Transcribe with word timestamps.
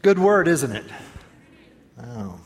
Good 0.00 0.20
word, 0.20 0.46
isn't 0.46 0.70
it? 0.70 0.84
Oh, 2.00 2.38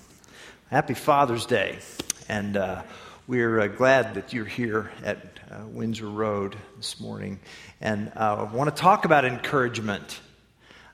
happy 0.71 0.95
Father's 0.95 1.45
Day. 1.45 1.81
And 2.27 2.57
uh, 2.57 2.83
we're 3.27 3.61
uh, 3.61 3.67
glad 3.67 4.15
that 4.15 4.33
you're 4.33 4.47
here 4.47 4.91
at 5.05 5.19
uh, 5.51 5.67
Windsor 5.67 6.09
Road 6.09 6.57
this 6.79 6.99
morning. 6.99 7.41
And 7.79 8.11
uh, 8.17 8.47
I 8.49 8.55
want 8.55 8.75
to 8.75 8.81
talk 8.81 9.05
about 9.05 9.27
encouragement. 9.27 10.19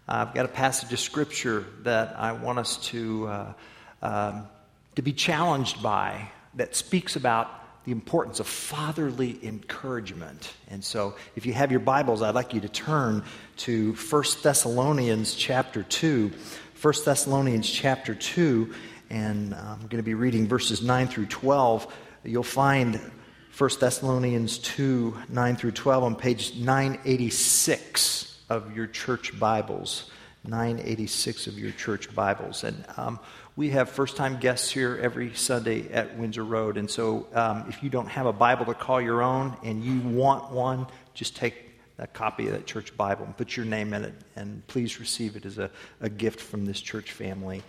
I've 0.08 0.34
got 0.34 0.46
a 0.46 0.48
passage 0.48 0.92
of 0.92 0.98
scripture 0.98 1.64
that 1.84 2.18
I 2.18 2.32
want 2.32 2.58
us 2.58 2.76
to, 2.88 3.28
uh, 3.28 3.52
um, 4.02 4.48
to 4.96 5.02
be 5.02 5.12
challenged 5.12 5.80
by 5.80 6.28
that 6.54 6.74
speaks 6.74 7.14
about 7.14 7.48
the 7.88 7.92
importance 7.92 8.38
of 8.38 8.46
fatherly 8.46 9.38
encouragement. 9.42 10.52
And 10.68 10.84
so, 10.84 11.16
if 11.36 11.46
you 11.46 11.54
have 11.54 11.70
your 11.70 11.80
Bibles, 11.80 12.20
I'd 12.20 12.34
like 12.34 12.52
you 12.52 12.60
to 12.60 12.68
turn 12.68 13.24
to 13.58 13.94
1 13.94 14.24
Thessalonians 14.42 15.34
chapter 15.34 15.82
2. 15.84 16.30
1 16.82 16.94
Thessalonians 17.06 17.66
chapter 17.66 18.14
2, 18.14 18.74
and 19.08 19.54
I'm 19.54 19.78
going 19.78 19.96
to 19.96 20.02
be 20.02 20.12
reading 20.12 20.46
verses 20.46 20.82
9 20.82 21.08
through 21.08 21.28
12. 21.28 21.90
You'll 22.24 22.42
find 22.42 23.00
1 23.56 23.70
Thessalonians 23.80 24.58
2, 24.58 25.16
9 25.30 25.56
through 25.56 25.72
12 25.72 26.04
on 26.04 26.14
page 26.14 26.56
986 26.56 28.38
of 28.50 28.76
your 28.76 28.86
church 28.86 29.40
Bibles. 29.40 30.10
986 30.48 31.46
of 31.46 31.58
your 31.58 31.72
church 31.72 32.14
Bibles. 32.14 32.64
And 32.64 32.84
um, 32.96 33.20
we 33.54 33.70
have 33.70 33.90
first 33.90 34.16
time 34.16 34.38
guests 34.38 34.70
here 34.70 34.98
every 35.02 35.34
Sunday 35.34 35.92
at 35.92 36.16
Windsor 36.16 36.44
Road. 36.44 36.78
And 36.78 36.90
so 36.90 37.26
um, 37.34 37.66
if 37.68 37.82
you 37.82 37.90
don't 37.90 38.08
have 38.08 38.24
a 38.26 38.32
Bible 38.32 38.64
to 38.66 38.74
call 38.74 39.00
your 39.00 39.22
own 39.22 39.56
and 39.62 39.84
you 39.84 40.00
want 40.00 40.50
one, 40.50 40.86
just 41.12 41.36
take 41.36 41.54
a 41.98 42.06
copy 42.06 42.46
of 42.46 42.52
that 42.52 42.66
church 42.66 42.96
Bible 42.96 43.26
and 43.26 43.36
put 43.36 43.56
your 43.56 43.66
name 43.66 43.92
in 43.92 44.04
it. 44.04 44.14
And 44.36 44.66
please 44.68 44.98
receive 44.98 45.36
it 45.36 45.44
as 45.44 45.58
a, 45.58 45.70
a 46.00 46.08
gift 46.08 46.40
from 46.40 46.64
this 46.64 46.80
church 46.80 47.12
family. 47.12 47.62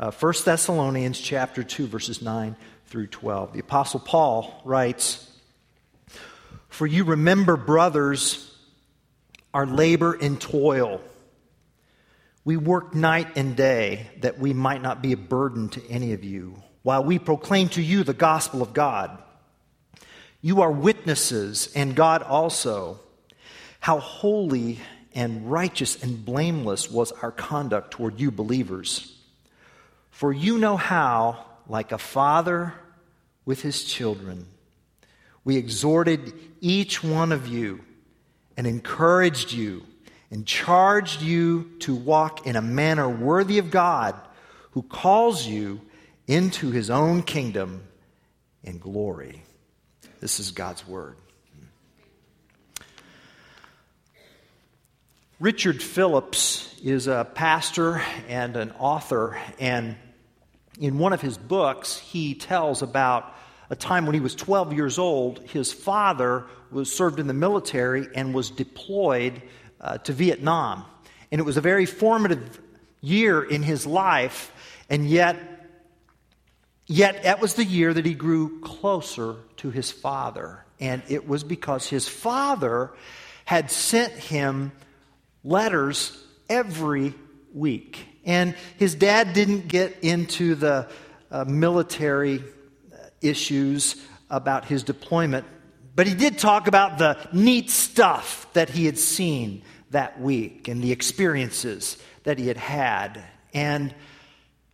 Uh, 0.00 0.10
1 0.10 0.34
Thessalonians 0.44 1.20
chapter 1.20 1.62
2, 1.62 1.86
verses 1.86 2.20
9 2.20 2.56
through 2.86 3.06
12. 3.06 3.52
The 3.52 3.60
Apostle 3.60 4.00
Paul 4.00 4.60
writes, 4.64 5.30
For 6.68 6.86
you 6.86 7.04
remember, 7.04 7.56
brothers, 7.56 8.50
our 9.52 9.66
labor 9.66 10.14
and 10.14 10.40
toil 10.40 11.00
we 12.44 12.56
work 12.56 12.94
night 12.94 13.36
and 13.36 13.56
day 13.56 14.06
that 14.20 14.38
we 14.38 14.52
might 14.52 14.82
not 14.82 15.02
be 15.02 15.12
a 15.12 15.16
burden 15.16 15.68
to 15.70 15.90
any 15.90 16.12
of 16.12 16.24
you, 16.24 16.62
while 16.82 17.02
we 17.02 17.18
proclaim 17.18 17.68
to 17.70 17.82
you 17.82 18.04
the 18.04 18.12
gospel 18.12 18.60
of 18.60 18.74
God. 18.74 19.22
You 20.42 20.60
are 20.60 20.70
witnesses, 20.70 21.72
and 21.74 21.96
God 21.96 22.22
also, 22.22 23.00
how 23.80 23.98
holy 23.98 24.78
and 25.14 25.50
righteous 25.50 26.02
and 26.02 26.22
blameless 26.22 26.90
was 26.90 27.12
our 27.12 27.32
conduct 27.32 27.92
toward 27.92 28.20
you 28.20 28.30
believers. 28.30 29.16
For 30.10 30.32
you 30.32 30.58
know 30.58 30.76
how, 30.76 31.46
like 31.66 31.92
a 31.92 31.98
father 31.98 32.74
with 33.46 33.62
his 33.62 33.84
children, 33.84 34.46
we 35.44 35.56
exhorted 35.56 36.32
each 36.60 37.02
one 37.02 37.32
of 37.32 37.46
you 37.46 37.80
and 38.56 38.66
encouraged 38.66 39.52
you 39.52 39.84
and 40.34 40.44
charged 40.44 41.22
you 41.22 41.70
to 41.78 41.94
walk 41.94 42.44
in 42.44 42.56
a 42.56 42.60
manner 42.60 43.08
worthy 43.08 43.58
of 43.58 43.70
God 43.70 44.16
who 44.72 44.82
calls 44.82 45.46
you 45.46 45.80
into 46.26 46.72
his 46.72 46.90
own 46.90 47.22
kingdom 47.22 47.84
and 48.64 48.80
glory. 48.80 49.44
This 50.18 50.40
is 50.40 50.50
God's 50.50 50.84
word. 50.88 51.16
Richard 55.38 55.80
Phillips 55.80 56.74
is 56.82 57.06
a 57.06 57.30
pastor 57.32 58.02
and 58.28 58.56
an 58.56 58.72
author, 58.72 59.38
and 59.60 59.94
in 60.80 60.98
one 60.98 61.12
of 61.12 61.20
his 61.20 61.38
books, 61.38 61.96
he 61.96 62.34
tells 62.34 62.82
about 62.82 63.32
a 63.70 63.76
time 63.76 64.04
when 64.04 64.14
he 64.14 64.20
was 64.20 64.34
12 64.34 64.72
years 64.72 64.98
old. 64.98 65.38
His 65.50 65.72
father 65.72 66.46
was 66.72 66.92
served 66.92 67.20
in 67.20 67.28
the 67.28 67.34
military 67.34 68.08
and 68.16 68.34
was 68.34 68.50
deployed 68.50 69.40
uh, 69.84 69.98
to 69.98 70.12
Vietnam. 70.12 70.84
And 71.30 71.40
it 71.40 71.44
was 71.44 71.56
a 71.56 71.60
very 71.60 71.86
formative 71.86 72.60
year 73.00 73.42
in 73.42 73.62
his 73.62 73.86
life, 73.86 74.50
and 74.88 75.06
yet, 75.08 75.36
yet 76.86 77.24
that 77.24 77.40
was 77.40 77.54
the 77.54 77.64
year 77.64 77.92
that 77.92 78.06
he 78.06 78.14
grew 78.14 78.60
closer 78.60 79.36
to 79.58 79.70
his 79.70 79.92
father. 79.92 80.64
And 80.80 81.02
it 81.08 81.28
was 81.28 81.44
because 81.44 81.86
his 81.86 82.08
father 82.08 82.90
had 83.44 83.70
sent 83.70 84.12
him 84.12 84.72
letters 85.42 86.18
every 86.48 87.14
week. 87.52 88.06
And 88.24 88.54
his 88.78 88.94
dad 88.94 89.34
didn't 89.34 89.68
get 89.68 89.98
into 90.00 90.54
the 90.54 90.88
uh, 91.30 91.44
military 91.44 92.42
issues 93.20 93.96
about 94.30 94.64
his 94.64 94.82
deployment, 94.82 95.46
but 95.94 96.06
he 96.06 96.14
did 96.14 96.38
talk 96.38 96.66
about 96.66 96.98
the 96.98 97.18
neat 97.32 97.70
stuff 97.70 98.46
that 98.54 98.70
he 98.70 98.86
had 98.86 98.98
seen 98.98 99.62
that 99.94 100.20
week 100.20 100.68
and 100.68 100.82
the 100.82 100.92
experiences 100.92 101.98
that 102.22 102.38
he 102.38 102.46
had 102.46 102.56
had. 102.56 103.22
And, 103.52 103.94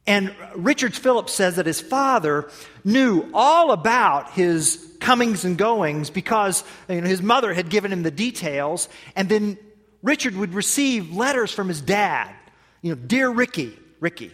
and 0.07 0.35
Richard 0.55 0.95
Phillips 0.95 1.33
says 1.33 1.57
that 1.57 1.67
his 1.67 1.81
father 1.81 2.51
knew 2.85 3.31
all 3.33 3.71
about 3.71 4.33
his 4.33 4.87
comings 5.01 5.45
and 5.45 5.57
goings 5.57 6.11
because 6.11 6.65
you 6.89 7.01
know, 7.01 7.07
his 7.09 7.23
mother 7.23 7.55
had 7.55 7.71
given 7.71 7.93
him 7.93 8.03
the 8.03 8.11
details. 8.11 8.89
And 9.17 9.29
then 9.29 9.59
Richard 10.03 10.35
would 10.37 10.55
receive 10.55 11.15
letters 11.15 11.53
from 11.53 11.69
his 11.69 11.81
dad. 11.81 12.35
You 12.83 12.95
know, 12.95 13.01
Dear 13.01 13.31
Ricky, 13.31 13.79
Ricky, 14.01 14.33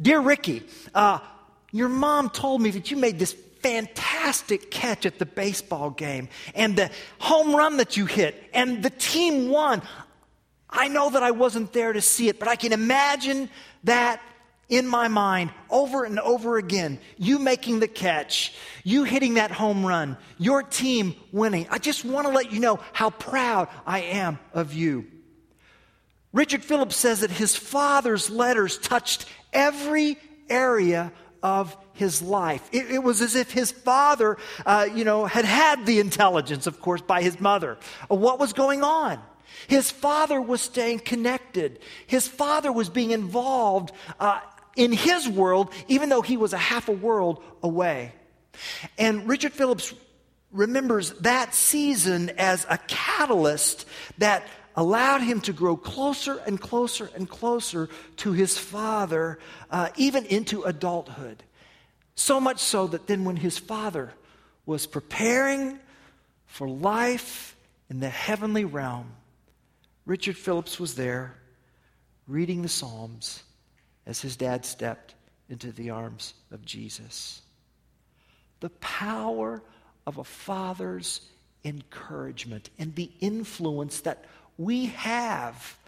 Dear 0.00 0.20
Ricky, 0.20 0.62
uh, 0.94 1.18
your 1.72 1.88
mom 1.88 2.30
told 2.30 2.62
me 2.62 2.70
that 2.70 2.90
you 2.90 2.96
made 2.96 3.18
this 3.18 3.36
fantastic 3.68 4.70
catch 4.70 5.04
at 5.04 5.18
the 5.18 5.26
baseball 5.26 5.90
game 5.90 6.26
and 6.54 6.74
the 6.74 6.90
home 7.18 7.54
run 7.54 7.76
that 7.76 7.98
you 7.98 8.06
hit 8.06 8.42
and 8.54 8.82
the 8.82 8.88
team 8.88 9.50
won. 9.50 9.82
I 10.70 10.88
know 10.88 11.10
that 11.10 11.22
I 11.22 11.32
wasn't 11.32 11.74
there 11.74 11.92
to 11.92 12.00
see 12.00 12.30
it, 12.30 12.38
but 12.38 12.48
I 12.48 12.56
can 12.56 12.72
imagine 12.72 13.50
that 13.84 14.22
in 14.70 14.86
my 14.86 15.08
mind 15.08 15.50
over 15.68 16.04
and 16.04 16.18
over 16.18 16.56
again. 16.56 16.98
You 17.18 17.38
making 17.38 17.80
the 17.80 17.88
catch, 17.88 18.54
you 18.84 19.04
hitting 19.04 19.34
that 19.34 19.50
home 19.50 19.84
run, 19.84 20.16
your 20.38 20.62
team 20.62 21.14
winning. 21.30 21.66
I 21.70 21.76
just 21.76 22.06
want 22.06 22.26
to 22.26 22.32
let 22.32 22.50
you 22.50 22.60
know 22.60 22.80
how 22.94 23.10
proud 23.10 23.68
I 23.86 24.00
am 24.00 24.38
of 24.54 24.72
you. 24.72 25.06
Richard 26.32 26.64
Phillips 26.64 26.96
says 26.96 27.20
that 27.20 27.30
his 27.30 27.54
father's 27.54 28.30
letters 28.30 28.78
touched 28.78 29.26
every 29.52 30.16
area 30.48 31.12
of 31.42 31.76
his 31.92 32.22
life. 32.22 32.68
It, 32.72 32.90
it, 32.90 33.02
was 33.02 33.20
as 33.20 33.34
if 33.34 33.50
his 33.50 33.70
father, 33.70 34.36
uh, 34.66 34.88
you 34.92 35.04
know, 35.04 35.26
had 35.26 35.44
had 35.44 35.86
the 35.86 36.00
intelligence, 36.00 36.66
of 36.66 36.80
course, 36.80 37.00
by 37.00 37.22
his 37.22 37.40
mother 37.40 37.78
of 38.10 38.18
what 38.18 38.38
was 38.38 38.52
going 38.52 38.82
on. 38.82 39.20
His 39.66 39.90
father 39.90 40.40
was 40.40 40.60
staying 40.60 41.00
connected. 41.00 41.80
His 42.06 42.28
father 42.28 42.70
was 42.70 42.88
being 42.88 43.10
involved 43.10 43.92
uh, 44.20 44.40
in 44.76 44.92
his 44.92 45.28
world, 45.28 45.72
even 45.88 46.08
though 46.08 46.22
he 46.22 46.36
was 46.36 46.52
a 46.52 46.58
half 46.58 46.88
a 46.88 46.92
world 46.92 47.42
away. 47.62 48.12
And 48.96 49.28
Richard 49.28 49.52
Phillips 49.52 49.92
remembers 50.52 51.10
that 51.20 51.54
season 51.54 52.30
as 52.38 52.66
a 52.70 52.78
catalyst 52.78 53.86
that 54.18 54.46
allowed 54.78 55.22
him 55.22 55.40
to 55.40 55.52
grow 55.52 55.76
closer 55.76 56.40
and 56.46 56.60
closer 56.60 57.10
and 57.16 57.28
closer 57.28 57.88
to 58.16 58.30
his 58.30 58.56
father, 58.56 59.40
uh, 59.72 59.88
even 59.96 60.24
into 60.26 60.62
adulthood. 60.62 61.42
So 62.14 62.38
much 62.38 62.60
so 62.60 62.86
that 62.86 63.08
then, 63.08 63.24
when 63.24 63.34
his 63.34 63.58
father 63.58 64.12
was 64.66 64.86
preparing 64.86 65.80
for 66.46 66.68
life 66.68 67.56
in 67.90 67.98
the 67.98 68.08
heavenly 68.08 68.64
realm, 68.64 69.10
Richard 70.06 70.36
Phillips 70.36 70.78
was 70.78 70.94
there 70.94 71.34
reading 72.28 72.62
the 72.62 72.68
Psalms 72.68 73.42
as 74.06 74.20
his 74.20 74.36
dad 74.36 74.64
stepped 74.64 75.16
into 75.48 75.72
the 75.72 75.90
arms 75.90 76.34
of 76.52 76.64
Jesus. 76.64 77.42
The 78.60 78.70
power 78.70 79.60
of 80.06 80.18
a 80.18 80.24
father's 80.24 81.20
encouragement 81.64 82.70
and 82.78 82.94
the 82.94 83.10
influence 83.20 84.02
that 84.02 84.24
we 84.58 84.86
have 84.86 85.78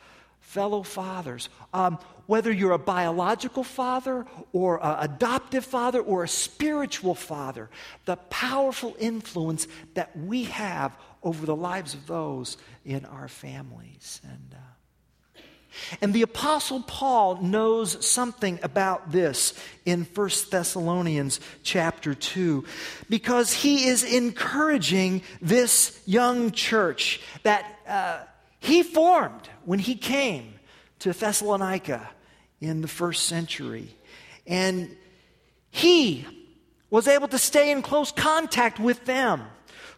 fellow 0.40 0.82
fathers. 0.82 1.48
Um, 1.74 1.98
whether 2.26 2.52
you're 2.52 2.72
a 2.72 2.78
biological 2.78 3.64
father 3.64 4.24
or 4.52 4.84
an 4.84 4.96
adoptive 5.00 5.64
father 5.64 6.00
or 6.00 6.24
a 6.24 6.28
spiritual 6.28 7.14
father, 7.14 7.68
the 8.04 8.16
powerful 8.16 8.96
influence 8.98 9.66
that 9.94 10.16
we 10.16 10.44
have 10.44 10.96
over 11.22 11.44
the 11.44 11.56
lives 11.56 11.94
of 11.94 12.06
those 12.06 12.56
in 12.84 13.04
our 13.04 13.28
families. 13.28 14.20
And, 14.24 14.54
uh, 14.54 15.40
and 16.00 16.14
the 16.14 16.22
Apostle 16.22 16.82
Paul 16.82 17.42
knows 17.42 18.04
something 18.04 18.58
about 18.62 19.12
this 19.12 19.54
in 19.84 20.04
1 20.04 20.30
Thessalonians 20.50 21.40
chapter 21.62 22.14
2 22.14 22.64
because 23.08 23.52
he 23.52 23.86
is 23.86 24.02
encouraging 24.02 25.22
this 25.40 26.00
young 26.06 26.50
church 26.52 27.20
that. 27.42 27.78
Uh, 27.86 28.18
he 28.60 28.82
formed 28.82 29.48
when 29.64 29.78
he 29.78 29.94
came 29.96 30.54
to 31.00 31.12
Thessalonica 31.12 32.10
in 32.60 32.82
the 32.82 32.88
first 32.88 33.24
century. 33.24 33.96
And 34.46 34.96
he 35.70 36.26
was 36.90 37.08
able 37.08 37.28
to 37.28 37.38
stay 37.38 37.70
in 37.70 37.82
close 37.82 38.12
contact 38.12 38.78
with 38.78 39.04
them 39.06 39.42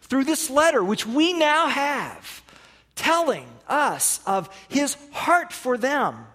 through 0.01 0.23
this 0.23 0.49
letter, 0.49 0.83
which 0.83 1.05
we 1.05 1.33
now 1.33 1.67
have, 1.67 2.41
telling 2.95 3.47
us 3.67 4.21
of 4.25 4.49
his 4.69 4.95
heart 5.11 5.51
for 5.51 5.77
them 5.77 6.25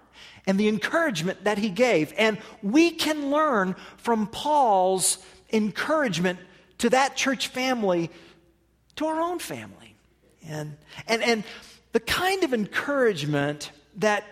and 0.47 0.59
the 0.59 0.69
encouragement 0.69 1.45
that 1.45 1.59
he 1.59 1.71
gave. 1.71 2.13
And 2.19 2.39
we 2.63 2.91
can 2.91 3.31
learn 3.31 3.77
from 3.99 4.27
Paul's 4.27 5.19
encouragement 5.53 6.39
to 6.79 6.91
that 6.91 7.17
church 7.17 7.49
family, 7.49 8.11
to 8.97 9.07
our 9.07 9.21
own 9.21 9.39
family. 9.39 9.95
And, 10.47 10.77
and, 11.07 11.23
and 11.23 11.45
the 11.93 12.01
kind 12.01 12.45
of 12.45 12.53
encouragement 12.53 13.71
that, 13.97 14.25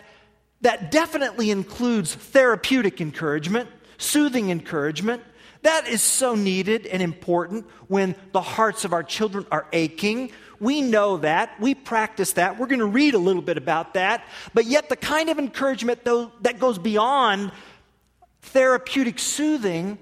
that 0.61 0.91
definitely 0.91 1.51
includes 1.51 2.13
therapeutic 2.13 3.01
encouragement, 3.01 3.69
soothing 3.97 4.49
encouragement, 4.49 5.23
that 5.63 5.87
is 5.87 6.01
so 6.01 6.35
needed 6.35 6.85
and 6.85 7.01
important 7.01 7.65
when 7.87 8.15
the 8.31 8.41
hearts 8.41 8.85
of 8.85 8.93
our 8.93 9.03
children 9.03 9.45
are 9.51 9.67
aching. 9.73 10.31
We 10.59 10.81
know 10.81 11.17
that. 11.17 11.59
We 11.59 11.75
practice 11.75 12.33
that. 12.33 12.57
We're 12.57 12.67
going 12.67 12.79
to 12.79 12.85
read 12.85 13.15
a 13.15 13.19
little 13.19 13.41
bit 13.41 13.57
about 13.57 13.95
that. 13.95 14.23
But 14.53 14.65
yet, 14.65 14.89
the 14.89 14.95
kind 14.95 15.29
of 15.29 15.39
encouragement, 15.39 16.03
though, 16.03 16.31
that 16.41 16.59
goes 16.59 16.77
beyond 16.77 17.51
therapeutic 18.41 19.19
soothing, 19.19 19.97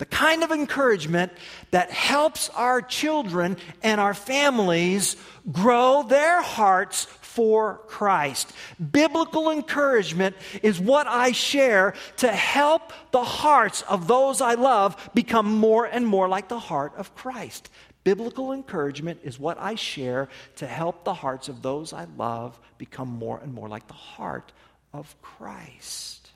the 0.00 0.06
kind 0.06 0.42
of 0.42 0.50
encouragement 0.50 1.30
that 1.72 1.90
helps 1.90 2.48
our 2.50 2.80
children 2.80 3.58
and 3.82 4.00
our 4.00 4.14
families 4.14 5.14
grow 5.52 6.02
their 6.02 6.40
hearts 6.40 7.04
for 7.04 7.82
Christ. 7.86 8.50
Biblical 8.90 9.50
encouragement 9.50 10.36
is 10.62 10.80
what 10.80 11.06
I 11.06 11.32
share 11.32 11.92
to 12.16 12.28
help 12.28 12.94
the 13.10 13.22
hearts 13.22 13.82
of 13.82 14.08
those 14.08 14.40
I 14.40 14.54
love 14.54 15.10
become 15.12 15.52
more 15.52 15.84
and 15.84 16.06
more 16.06 16.30
like 16.30 16.48
the 16.48 16.58
heart 16.58 16.94
of 16.96 17.14
Christ. 17.14 17.68
Biblical 18.02 18.52
encouragement 18.52 19.20
is 19.22 19.38
what 19.38 19.58
I 19.60 19.74
share 19.74 20.30
to 20.56 20.66
help 20.66 21.04
the 21.04 21.12
hearts 21.12 21.50
of 21.50 21.60
those 21.60 21.92
I 21.92 22.06
love 22.16 22.58
become 22.78 23.08
more 23.08 23.38
and 23.38 23.52
more 23.52 23.68
like 23.68 23.86
the 23.86 23.92
heart 23.92 24.50
of 24.94 25.14
Christ. 25.20 26.30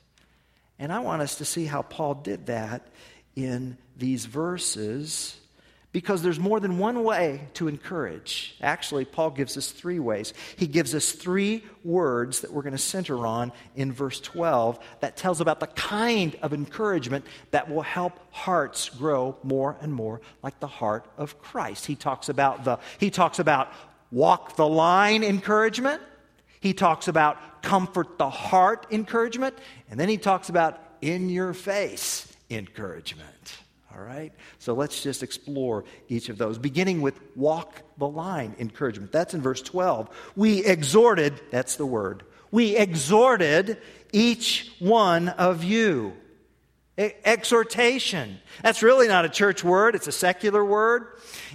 And 0.78 0.92
I 0.92 0.98
want 0.98 1.22
us 1.22 1.36
to 1.36 1.46
see 1.46 1.64
how 1.64 1.80
Paul 1.80 2.16
did 2.16 2.46
that 2.46 2.86
in 3.36 3.76
these 3.96 4.26
verses 4.26 5.36
because 5.94 6.22
there's 6.22 6.40
more 6.40 6.58
than 6.58 6.76
one 6.78 7.04
way 7.04 7.46
to 7.54 7.68
encourage. 7.68 8.56
Actually, 8.60 9.04
Paul 9.04 9.30
gives 9.30 9.56
us 9.56 9.70
three 9.70 10.00
ways. 10.00 10.34
He 10.56 10.66
gives 10.66 10.92
us 10.92 11.12
three 11.12 11.62
words 11.84 12.40
that 12.40 12.52
we're 12.52 12.62
going 12.62 12.72
to 12.72 12.78
center 12.78 13.24
on 13.24 13.52
in 13.76 13.92
verse 13.92 14.18
12 14.18 14.80
that 15.00 15.16
tells 15.16 15.40
about 15.40 15.60
the 15.60 15.68
kind 15.68 16.36
of 16.42 16.52
encouragement 16.52 17.24
that 17.52 17.70
will 17.70 17.82
help 17.82 18.18
hearts 18.32 18.88
grow 18.88 19.36
more 19.44 19.76
and 19.80 19.94
more 19.94 20.20
like 20.42 20.58
the 20.58 20.66
heart 20.66 21.06
of 21.16 21.40
Christ. 21.40 21.86
He 21.86 21.94
talks 21.94 22.28
about 22.28 22.64
the 22.64 22.80
he 22.98 23.10
talks 23.10 23.38
about 23.38 23.72
walk 24.10 24.56
the 24.56 24.66
line 24.68 25.22
encouragement. 25.22 26.02
He 26.58 26.72
talks 26.72 27.06
about 27.06 27.62
comfort 27.62 28.18
the 28.18 28.30
heart 28.30 28.88
encouragement, 28.90 29.56
and 29.88 30.00
then 30.00 30.08
he 30.08 30.18
talks 30.18 30.48
about 30.48 30.80
in 31.00 31.28
your 31.28 31.54
face 31.54 32.33
encouragement. 32.54 33.58
All 33.94 34.02
right? 34.02 34.32
So 34.58 34.74
let's 34.74 35.02
just 35.02 35.22
explore 35.22 35.84
each 36.08 36.28
of 36.28 36.38
those, 36.38 36.58
beginning 36.58 37.00
with 37.00 37.20
walk 37.36 37.82
the 37.98 38.08
line 38.08 38.56
encouragement. 38.58 39.12
That's 39.12 39.34
in 39.34 39.42
verse 39.42 39.62
12. 39.62 40.08
We 40.36 40.64
exhorted, 40.64 41.40
that's 41.50 41.76
the 41.76 41.86
word, 41.86 42.24
we 42.50 42.76
exhorted 42.76 43.78
each 44.12 44.72
one 44.78 45.28
of 45.28 45.64
you. 45.64 46.14
Exhortation. 46.96 48.38
That's 48.62 48.80
really 48.80 49.08
not 49.08 49.24
a 49.24 49.28
church 49.28 49.64
word, 49.64 49.96
it's 49.96 50.06
a 50.06 50.12
secular 50.12 50.64
word. 50.64 51.08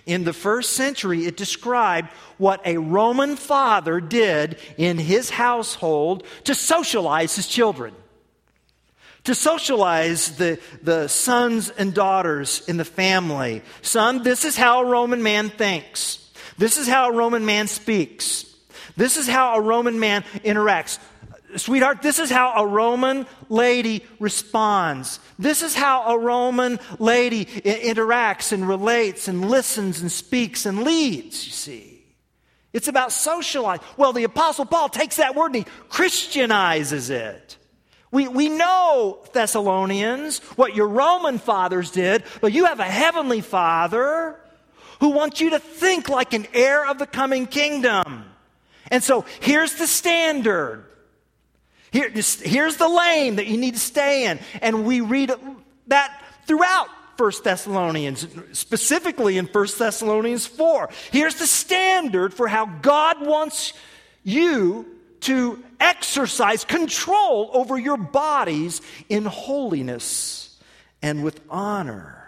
In 0.06 0.26
the 0.26 0.34
first 0.34 0.74
century, 0.74 1.26
it 1.26 1.38
described 1.38 2.10
what 2.38 2.66
a 2.66 2.78
Roman 2.78 3.38
father 3.38 4.02
did 4.02 4.58
in 4.78 4.98
his 4.98 5.30
household 5.30 6.24
to 6.46 6.56
socialize 6.56 7.36
his 7.36 7.48
children 7.48 7.94
to 9.26 9.36
socialize 9.36 10.36
the, 10.38 10.60
the 10.82 11.08
sons 11.08 11.70
and 11.70 11.94
daughters 11.94 12.68
in 12.68 12.78
the 12.78 12.86
family. 12.86 13.62
Son, 13.82 14.24
this 14.24 14.46
is 14.46 14.56
how 14.56 14.82
a 14.82 14.86
Roman 14.86 15.22
man 15.22 15.50
thinks. 15.50 16.32
This 16.58 16.78
is 16.78 16.88
how 16.88 17.10
a 17.10 17.16
Roman 17.16 17.46
man 17.46 17.68
speaks. 17.68 18.46
This 18.98 19.18
is 19.18 19.28
how 19.28 19.56
a 19.56 19.62
Roman 19.62 20.00
man 20.00 20.24
interacts. 20.44 21.00
Sweetheart, 21.56 22.02
this 22.02 22.20
is 22.20 22.30
how 22.30 22.54
a 22.56 22.68
Roman 22.68 23.26
lady 23.48 24.06
responds. 24.20 25.20
This 25.40 25.64
is 25.64 25.74
how 25.74 26.14
a 26.14 26.20
Roman 26.20 26.80
lady 27.00 27.48
I- 27.66 27.94
interacts 27.94 28.52
and 28.52 28.68
relates 28.68 29.28
and 29.28 29.50
listens 29.50 30.02
and 30.02 30.12
speaks 30.12 30.66
and 30.66 30.84
leads, 30.84 31.46
you 31.46 31.52
see. 31.52 32.04
It's 32.72 32.88
about 32.88 33.12
socializing. 33.12 33.84
Well, 33.98 34.14
the 34.14 34.26
Apostle 34.26 34.66
Paul 34.66 34.90
takes 34.90 35.16
that 35.16 35.36
word 35.36 35.48
and 35.48 35.56
he 35.56 35.66
Christianizes 35.90 37.10
it. 37.10 37.58
We, 38.12 38.28
we 38.28 38.50
know, 38.50 39.20
Thessalonians, 39.34 40.40
what 40.56 40.76
your 40.76 40.88
Roman 40.88 41.38
fathers 41.38 41.92
did, 41.92 42.24
but 42.42 42.54
you 42.54 42.66
have 42.66 42.80
a 42.80 42.86
heavenly 42.86 43.42
father 43.42 44.40
who 45.00 45.10
wants 45.10 45.40
you 45.40 45.52
to 45.52 45.60
think 45.60 46.10
like 46.10 46.34
an 46.34 46.48
heir 46.54 46.88
of 46.88 46.98
the 46.98 47.06
coming 47.06 47.46
kingdom. 47.46 48.26
And 48.92 49.04
so 49.04 49.26
here's 49.42 49.76
the 49.76 49.88
standard. 49.88 50.86
Here, 51.92 52.10
here's 52.10 52.78
the 52.78 52.90
lane 52.90 53.38
that 53.38 53.48
you 53.48 53.58
need 53.58 53.76
to 53.76 53.80
stay 53.80 54.26
in. 54.26 54.40
And 54.62 54.86
we 54.86 55.02
read 55.02 55.32
that 55.88 56.22
throughout 56.48 56.88
1 57.18 57.32
Thessalonians, 57.44 58.28
specifically 58.54 59.38
in 59.38 59.46
1 59.46 59.68
Thessalonians 59.78 60.48
4. 60.48 60.90
Here's 61.12 61.36
the 61.36 61.48
standard 61.48 62.34
for 62.34 62.48
how 62.48 62.66
God 62.66 63.26
wants 63.26 63.74
you 64.24 64.86
to 65.22 65.64
exercise 65.80 66.64
control 66.64 67.50
over 67.54 67.78
your 67.78 67.98
bodies 67.98 68.82
in 69.08 69.26
holiness 69.26 70.58
and 71.02 71.24
with 71.24 71.40
honor. 71.50 72.20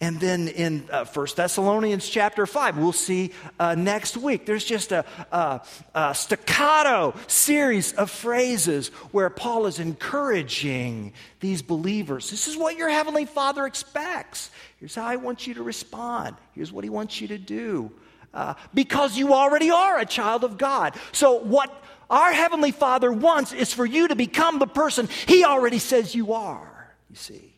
And 0.00 0.20
then 0.20 0.48
in 0.48 0.88
uh, 0.90 1.04
1 1.06 1.26
Thessalonians 1.36 2.08
chapter 2.08 2.46
5, 2.46 2.76
we'll 2.76 2.92
see 2.92 3.32
uh, 3.58 3.74
next 3.74 4.16
week, 4.16 4.44
there's 4.44 4.64
just 4.64 4.92
a, 4.92 5.04
a, 5.30 5.62
a 5.94 6.14
staccato 6.14 7.14
series 7.26 7.92
of 7.94 8.10
phrases 8.10 8.88
where 9.12 9.30
Paul 9.30 9.66
is 9.66 9.78
encouraging 9.78 11.12
these 11.40 11.62
believers. 11.62 12.30
This 12.30 12.48
is 12.48 12.56
what 12.56 12.76
your 12.76 12.90
Heavenly 12.90 13.24
Father 13.24 13.66
expects. 13.66 14.50
Here's 14.78 14.94
how 14.94 15.06
I 15.06 15.16
want 15.16 15.46
you 15.46 15.54
to 15.54 15.62
respond. 15.62 16.36
Here's 16.52 16.72
what 16.72 16.84
He 16.84 16.90
wants 16.90 17.20
you 17.20 17.28
to 17.28 17.38
do. 17.38 17.90
Uh, 18.34 18.54
because 18.74 19.16
you 19.16 19.32
already 19.32 19.70
are 19.70 20.00
a 20.00 20.04
child 20.04 20.42
of 20.42 20.58
God. 20.58 20.96
So, 21.12 21.38
what 21.38 21.83
our 22.10 22.32
Heavenly 22.32 22.70
Father 22.70 23.12
wants 23.12 23.52
is 23.52 23.72
for 23.72 23.86
you 23.86 24.08
to 24.08 24.16
become 24.16 24.58
the 24.58 24.66
person 24.66 25.08
He 25.26 25.44
already 25.44 25.78
says 25.78 26.14
you 26.14 26.32
are, 26.32 26.94
you 27.10 27.16
see. 27.16 27.54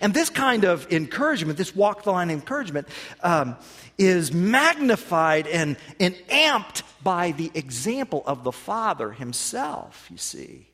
And 0.00 0.12
this 0.12 0.30
kind 0.30 0.64
of 0.64 0.90
encouragement, 0.92 1.56
this 1.56 1.74
walk 1.74 2.02
the 2.02 2.12
line 2.12 2.30
encouragement, 2.30 2.88
um, 3.22 3.56
is 3.98 4.32
magnified 4.32 5.46
and, 5.46 5.76
and 5.98 6.14
amped 6.28 6.82
by 7.02 7.32
the 7.32 7.50
example 7.54 8.22
of 8.26 8.44
the 8.44 8.52
Father 8.52 9.12
Himself, 9.12 10.06
you 10.10 10.16
see. 10.16 10.69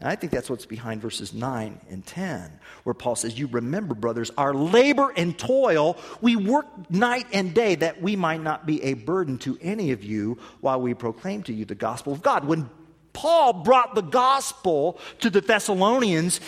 And 0.00 0.08
I 0.08 0.16
think 0.16 0.32
that's 0.32 0.48
what's 0.48 0.64
behind 0.64 1.02
verses 1.02 1.34
9 1.34 1.78
and 1.90 2.06
10, 2.06 2.58
where 2.84 2.94
Paul 2.94 3.16
says, 3.16 3.38
You 3.38 3.48
remember, 3.48 3.94
brothers, 3.94 4.30
our 4.38 4.54
labor 4.54 5.12
and 5.14 5.38
toil, 5.38 5.98
we 6.22 6.36
work 6.36 6.90
night 6.90 7.26
and 7.32 7.52
day 7.52 7.74
that 7.74 8.00
we 8.00 8.16
might 8.16 8.42
not 8.42 8.64
be 8.64 8.82
a 8.82 8.94
burden 8.94 9.36
to 9.38 9.58
any 9.60 9.92
of 9.92 10.02
you 10.02 10.38
while 10.62 10.80
we 10.80 10.94
proclaim 10.94 11.42
to 11.44 11.52
you 11.52 11.66
the 11.66 11.74
gospel 11.74 12.14
of 12.14 12.22
God. 12.22 12.46
When 12.46 12.70
Paul 13.12 13.52
brought 13.52 13.94
the 13.94 14.02
gospel 14.02 14.98
to 15.20 15.28
the 15.28 15.42
Thessalonians, 15.42 16.40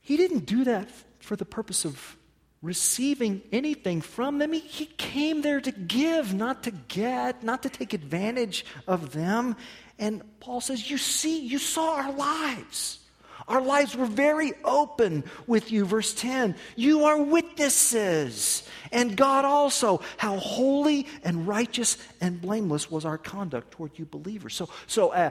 he 0.00 0.16
didn't 0.16 0.46
do 0.46 0.62
that 0.64 0.88
for 1.18 1.34
the 1.34 1.44
purpose 1.44 1.84
of 1.84 2.16
receiving 2.64 3.42
anything 3.52 4.00
from 4.00 4.38
them. 4.38 4.52
He, 4.52 4.60
he 4.60 4.86
came 4.86 5.42
there 5.42 5.60
to 5.60 5.70
give, 5.70 6.32
not 6.32 6.62
to 6.62 6.70
get, 6.70 7.42
not 7.42 7.62
to 7.64 7.68
take 7.68 7.92
advantage 7.92 8.64
of 8.86 9.12
them. 9.12 9.56
And 9.98 10.22
Paul 10.40 10.60
says, 10.60 10.90
You 10.90 10.98
see, 10.98 11.40
you 11.40 11.58
saw 11.58 11.96
our 11.96 12.12
lives. 12.12 13.00
Our 13.46 13.60
lives 13.60 13.94
were 13.94 14.06
very 14.06 14.52
open 14.64 15.24
with 15.46 15.70
you. 15.70 15.84
Verse 15.84 16.14
10 16.14 16.56
You 16.76 17.04
are 17.04 17.20
witnesses, 17.20 18.66
and 18.90 19.16
God 19.16 19.44
also, 19.44 20.00
how 20.16 20.36
holy 20.36 21.06
and 21.22 21.46
righteous 21.46 21.98
and 22.20 22.40
blameless 22.40 22.90
was 22.90 23.04
our 23.04 23.18
conduct 23.18 23.72
toward 23.72 23.98
you 23.98 24.06
believers. 24.06 24.54
So, 24.54 24.68
so 24.86 25.10
uh, 25.10 25.30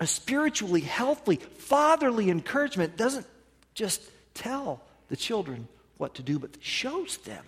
a 0.00 0.06
spiritually 0.06 0.80
healthy, 0.80 1.36
fatherly 1.36 2.30
encouragement 2.30 2.96
doesn't 2.96 3.26
just 3.74 4.02
tell 4.34 4.82
the 5.08 5.16
children 5.16 5.68
what 5.98 6.14
to 6.14 6.22
do, 6.22 6.38
but 6.38 6.56
shows 6.60 7.18
them 7.18 7.44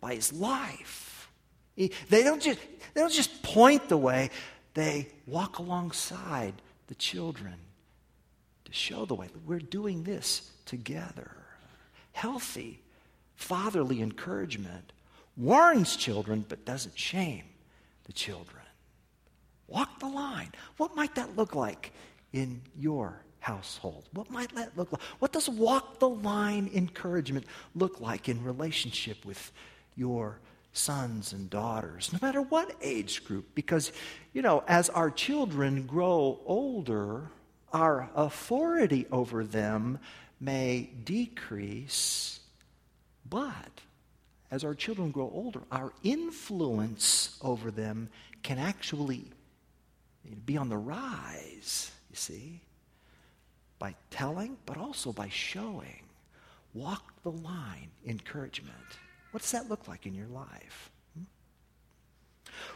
by 0.00 0.14
his 0.14 0.32
life. 0.32 1.28
They 1.76 2.22
don't 2.24 2.42
just, 2.42 2.58
they 2.94 3.00
don't 3.00 3.12
just 3.12 3.42
point 3.42 3.88
the 3.88 3.96
way, 3.96 4.30
they 4.78 5.08
walk 5.26 5.58
alongside 5.58 6.54
the 6.86 6.94
children 6.94 7.54
to 8.64 8.72
show 8.72 9.04
the 9.04 9.14
way. 9.14 9.28
We're 9.44 9.58
doing 9.58 10.04
this 10.04 10.52
together. 10.66 11.32
Healthy, 12.12 12.80
fatherly 13.34 14.00
encouragement 14.00 14.92
warns 15.36 15.96
children 15.96 16.44
but 16.48 16.64
doesn't 16.64 16.96
shame 16.96 17.44
the 18.04 18.12
children. 18.12 18.62
Walk 19.66 19.98
the 19.98 20.06
line. 20.06 20.52
What 20.76 20.94
might 20.94 21.14
that 21.16 21.36
look 21.36 21.56
like 21.56 21.92
in 22.32 22.60
your 22.78 23.20
household? 23.40 24.04
What 24.12 24.30
might 24.30 24.54
that 24.54 24.76
look 24.76 24.92
like? 24.92 25.02
What 25.18 25.32
does 25.32 25.48
walk 25.48 25.98
the 25.98 26.08
line 26.08 26.70
encouragement 26.72 27.46
look 27.74 28.00
like 28.00 28.28
in 28.28 28.44
relationship 28.44 29.24
with 29.24 29.50
your 29.96 30.38
sons 30.78 31.32
and 31.32 31.50
daughters, 31.50 32.12
no 32.12 32.18
matter 32.22 32.40
what 32.40 32.74
age 32.80 33.24
group? 33.24 33.54
Because, 33.54 33.92
you 34.32 34.42
know, 34.42 34.62
as 34.68 34.88
our 34.88 35.10
children 35.10 35.86
grow 35.86 36.40
older, 36.46 37.30
our 37.72 38.08
authority 38.14 39.06
over 39.10 39.44
them 39.44 39.98
may 40.40 40.90
decrease, 41.04 42.40
but 43.28 43.80
as 44.50 44.64
our 44.64 44.74
children 44.74 45.10
grow 45.10 45.30
older, 45.34 45.60
our 45.70 45.92
influence 46.02 47.38
over 47.42 47.70
them 47.70 48.08
can 48.42 48.58
actually 48.58 49.24
be 50.46 50.56
on 50.56 50.68
the 50.68 50.76
rise, 50.76 51.90
you 52.10 52.16
see, 52.16 52.60
by 53.78 53.94
telling, 54.10 54.56
but 54.64 54.76
also 54.76 55.12
by 55.12 55.28
showing. 55.28 56.02
Walk 56.74 57.12
the 57.22 57.30
line, 57.30 57.90
encouragement. 58.06 58.74
What 59.38 59.42
does 59.42 59.52
that 59.52 59.70
look 59.70 59.86
like 59.86 60.04
in 60.04 60.16
your 60.16 60.26
life? 60.26 60.90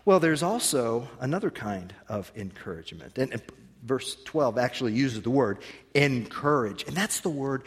Well, 0.04 0.20
there's 0.20 0.44
also 0.44 1.08
another 1.18 1.50
kind 1.50 1.92
of 2.08 2.30
encouragement. 2.36 3.18
And, 3.18 3.32
and 3.32 3.42
verse 3.82 4.16
12 4.26 4.58
actually 4.58 4.92
uses 4.92 5.22
the 5.22 5.30
word 5.30 5.58
encourage. 5.92 6.86
And 6.86 6.96
that's 6.96 7.18
the 7.18 7.30
word, 7.30 7.64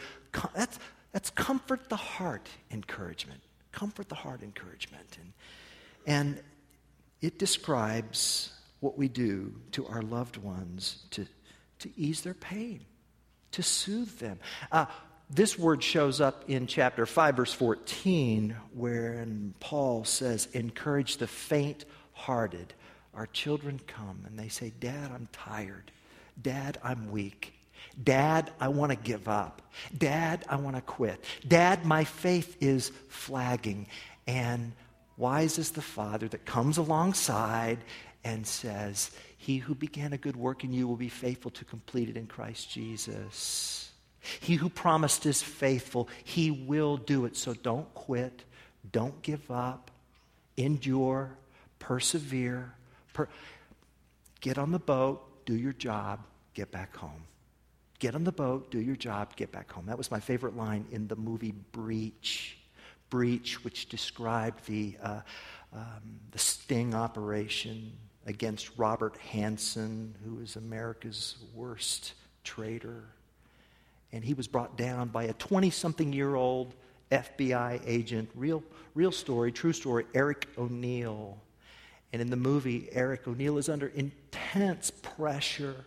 that's, 0.54 0.78
that's 1.12 1.28
comfort 1.28 1.90
the 1.90 1.96
heart 1.96 2.48
encouragement. 2.70 3.42
Comfort 3.70 4.08
the 4.08 4.14
heart 4.14 4.42
encouragement. 4.42 5.18
And, 5.20 5.32
and 6.06 6.42
it 7.20 7.38
describes 7.38 8.50
what 8.80 8.96
we 8.96 9.08
do 9.08 9.52
to 9.72 9.86
our 9.88 10.00
loved 10.00 10.38
ones 10.38 11.04
to, 11.10 11.26
to 11.80 11.90
ease 11.98 12.22
their 12.22 12.32
pain, 12.32 12.80
to 13.52 13.62
soothe 13.62 14.18
them. 14.20 14.38
Uh, 14.72 14.86
this 15.28 15.58
word 15.58 15.82
shows 15.82 16.20
up 16.20 16.44
in 16.48 16.66
chapter 16.66 17.04
5, 17.04 17.36
verse 17.36 17.52
14, 17.52 18.56
wherein 18.74 19.54
Paul 19.58 20.04
says, 20.04 20.46
Encourage 20.52 21.16
the 21.16 21.26
faint 21.26 21.84
hearted. 22.12 22.72
Our 23.12 23.26
children 23.26 23.80
come 23.86 24.22
and 24.26 24.38
they 24.38 24.48
say, 24.48 24.72
Dad, 24.78 25.10
I'm 25.12 25.28
tired. 25.32 25.90
Dad, 26.40 26.78
I'm 26.84 27.10
weak. 27.10 27.54
Dad, 28.02 28.52
I 28.60 28.68
want 28.68 28.92
to 28.92 28.96
give 28.96 29.26
up. 29.26 29.62
Dad, 29.96 30.44
I 30.48 30.56
want 30.56 30.76
to 30.76 30.82
quit. 30.82 31.24
Dad, 31.46 31.84
my 31.84 32.04
faith 32.04 32.56
is 32.60 32.92
flagging. 33.08 33.88
And 34.26 34.72
wise 35.16 35.58
is 35.58 35.72
the 35.72 35.82
father 35.82 36.28
that 36.28 36.44
comes 36.44 36.78
alongside 36.78 37.78
and 38.22 38.46
says, 38.46 39.10
He 39.38 39.58
who 39.58 39.74
began 39.74 40.12
a 40.12 40.18
good 40.18 40.36
work 40.36 40.62
in 40.62 40.72
you 40.72 40.86
will 40.86 40.96
be 40.96 41.08
faithful 41.08 41.50
to 41.52 41.64
complete 41.64 42.08
it 42.08 42.16
in 42.16 42.26
Christ 42.26 42.70
Jesus. 42.70 43.90
He 44.40 44.54
who 44.54 44.68
promised 44.68 45.26
is 45.26 45.42
faithful. 45.42 46.08
He 46.24 46.50
will 46.50 46.96
do 46.96 47.24
it. 47.24 47.36
So 47.36 47.54
don't 47.54 47.92
quit. 47.94 48.44
Don't 48.90 49.20
give 49.22 49.50
up. 49.50 49.90
Endure. 50.56 51.36
Persevere. 51.78 52.72
Per- 53.12 53.28
get 54.40 54.58
on 54.58 54.72
the 54.72 54.78
boat. 54.78 55.44
Do 55.44 55.54
your 55.54 55.72
job. 55.72 56.20
Get 56.54 56.70
back 56.70 56.96
home. 56.96 57.22
Get 57.98 58.14
on 58.14 58.24
the 58.24 58.32
boat, 58.32 58.70
do 58.70 58.78
your 58.78 58.96
job, 58.96 59.36
get 59.36 59.52
back 59.52 59.72
home. 59.72 59.86
That 59.86 59.96
was 59.96 60.10
my 60.10 60.20
favorite 60.20 60.56
line 60.56 60.86
in 60.90 61.08
the 61.08 61.16
movie 61.16 61.54
Breach. 61.72 62.58
Breach, 63.08 63.64
which 63.64 63.88
described 63.88 64.66
the, 64.66 64.96
uh, 65.02 65.20
um, 65.72 66.20
the 66.32 66.38
sting 66.38 66.94
operation 66.94 67.92
against 68.26 68.70
Robert 68.76 69.16
Hanssen, 69.32 70.12
who 70.24 70.34
was 70.34 70.56
America's 70.56 71.36
worst 71.54 72.14
traitor. 72.44 73.04
And 74.12 74.24
he 74.24 74.34
was 74.34 74.46
brought 74.46 74.76
down 74.76 75.08
by 75.08 75.24
a 75.24 75.32
20 75.34 75.70
something 75.70 76.12
year 76.12 76.34
old 76.34 76.74
FBI 77.10 77.80
agent, 77.86 78.28
real, 78.34 78.62
real 78.94 79.12
story, 79.12 79.52
true 79.52 79.72
story, 79.72 80.06
Eric 80.14 80.48
O'Neill. 80.58 81.38
And 82.12 82.22
in 82.22 82.30
the 82.30 82.36
movie, 82.36 82.88
Eric 82.92 83.28
O'Neill 83.28 83.58
is 83.58 83.68
under 83.68 83.88
intense 83.88 84.90
pressure, 84.90 85.84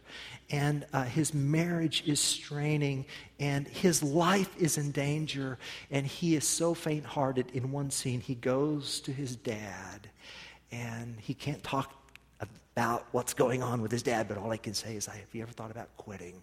and 0.49 0.85
uh, 0.93 1.03
his 1.03 1.33
marriage 1.33 2.03
is 2.05 2.19
straining, 2.19 3.05
and 3.39 3.67
his 3.67 4.03
life 4.03 4.55
is 4.61 4.77
in 4.77 4.91
danger, 4.91 5.57
and 5.89 6.05
he 6.05 6.35
is 6.35 6.47
so 6.47 6.73
faint 6.73 7.05
hearted. 7.05 7.49
In 7.53 7.71
one 7.71 7.89
scene, 7.89 8.19
he 8.19 8.35
goes 8.35 8.99
to 9.01 9.11
his 9.11 9.35
dad, 9.35 10.09
and 10.71 11.17
he 11.19 11.33
can't 11.33 11.63
talk 11.63 11.93
about 12.75 13.07
what's 13.11 13.33
going 13.33 13.63
on 13.63 13.81
with 13.81 13.91
his 13.91 14.03
dad, 14.03 14.27
but 14.27 14.37
all 14.37 14.51
I 14.51 14.57
can 14.57 14.73
say 14.73 14.95
is, 14.95 15.05
Have 15.05 15.19
you 15.33 15.41
ever 15.41 15.51
thought 15.51 15.71
about 15.71 15.89
quitting? 15.97 16.41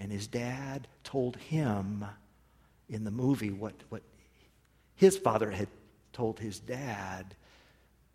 And 0.00 0.10
his 0.10 0.26
dad 0.26 0.88
told 1.04 1.36
him 1.36 2.06
in 2.88 3.04
the 3.04 3.10
movie 3.10 3.50
what, 3.50 3.74
what 3.90 4.02
his 4.96 5.18
father 5.18 5.50
had 5.50 5.68
told 6.14 6.40
his 6.40 6.58
dad 6.58 7.36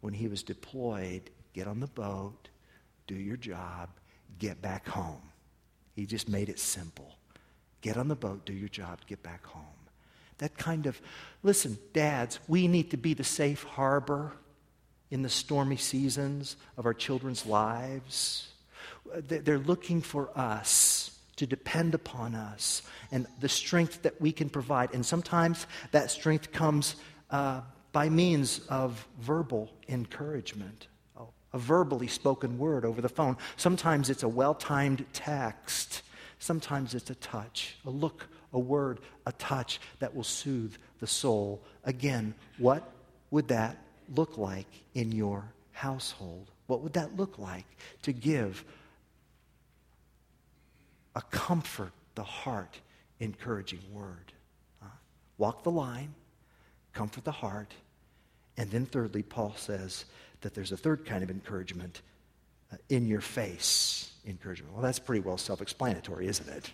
when 0.01 0.13
he 0.13 0.27
was 0.27 0.43
deployed 0.43 1.29
get 1.53 1.67
on 1.67 1.79
the 1.79 1.87
boat, 1.87 2.49
do 3.07 3.15
your 3.15 3.37
job, 3.37 3.89
get 4.39 4.61
back 4.61 4.89
home. 4.89 5.21
He 5.95 6.05
just 6.05 6.27
made 6.27 6.49
it 6.49 6.59
simple. 6.59 7.15
Get 7.79 7.95
on 7.95 8.09
the 8.09 8.15
boat, 8.15 8.45
do 8.45 8.51
your 8.51 8.67
job, 8.67 8.99
get 9.07 9.23
back 9.23 9.45
home. 9.45 9.63
That 10.39 10.57
kind 10.57 10.85
of, 10.85 10.99
listen, 11.43 11.77
dads, 11.93 12.39
we 12.47 12.67
need 12.67 12.91
to 12.91 12.97
be 12.97 13.13
the 13.13 13.23
safe 13.23 13.63
harbor 13.63 14.33
in 15.09 15.21
the 15.21 15.29
stormy 15.29 15.77
seasons 15.77 16.57
of 16.77 16.85
our 16.85 16.93
children's 16.93 17.45
lives. 17.45 18.49
They're 19.15 19.59
looking 19.59 20.01
for 20.01 20.29
us 20.37 21.04
to 21.37 21.45
depend 21.45 21.93
upon 21.93 22.35
us 22.35 22.81
and 23.11 23.27
the 23.39 23.49
strength 23.49 24.01
that 24.03 24.19
we 24.21 24.31
can 24.31 24.49
provide. 24.49 24.93
And 24.93 25.05
sometimes 25.05 25.67
that 25.91 26.11
strength 26.11 26.51
comes 26.51 26.95
uh, 27.29 27.61
by 27.91 28.09
means 28.09 28.61
of 28.69 29.07
verbal 29.19 29.71
encouragement, 29.87 30.87
a 31.53 31.57
verbally 31.57 32.07
spoken 32.07 32.57
word 32.57 32.83
over 32.83 33.01
the 33.01 33.09
phone. 33.09 33.37
Sometimes 33.55 34.09
it's 34.09 34.23
a 34.23 34.27
well 34.27 34.53
timed 34.53 35.05
text. 35.13 36.01
Sometimes 36.39 36.93
it's 36.93 37.09
a 37.09 37.15
touch, 37.15 37.77
a 37.85 37.89
look, 37.89 38.27
a 38.51 38.59
word, 38.59 38.99
a 39.25 39.31
touch 39.33 39.79
that 39.99 40.13
will 40.13 40.25
soothe 40.25 40.75
the 40.99 41.07
soul. 41.07 41.61
Again, 41.85 42.33
what 42.57 42.91
would 43.31 43.47
that 43.47 43.77
look 44.13 44.37
like 44.37 44.67
in 44.93 45.11
your 45.11 45.45
household? 45.71 46.51
What 46.67 46.81
would 46.81 46.93
that 46.93 47.15
look 47.15 47.39
like 47.39 47.65
to 48.01 48.11
give 48.11 48.63
a 51.15 51.21
comfort, 51.21 51.91
the 52.15 52.23
heart, 52.23 52.79
encouraging 53.19 53.81
word? 53.91 54.33
Uh, 54.81 54.87
walk 55.37 55.63
the 55.63 55.71
line, 55.71 56.13
comfort 56.93 57.23
the 57.23 57.31
heart, 57.31 57.73
and 58.57 58.71
then, 58.71 58.85
thirdly, 58.85 59.21
Paul 59.21 59.53
says 59.57 60.05
that 60.41 60.53
there's 60.53 60.71
a 60.71 60.77
third 60.77 61.05
kind 61.05 61.23
of 61.23 61.29
encouragement 61.29 62.01
uh, 62.71 62.77
in 62.89 63.07
your 63.07 63.21
face 63.21 64.11
encouragement. 64.25 64.73
Well, 64.73 64.81
that's 64.81 64.99
pretty 64.99 65.21
well 65.21 65.37
self 65.37 65.61
explanatory, 65.61 66.27
isn't 66.27 66.49
it? 66.49 66.71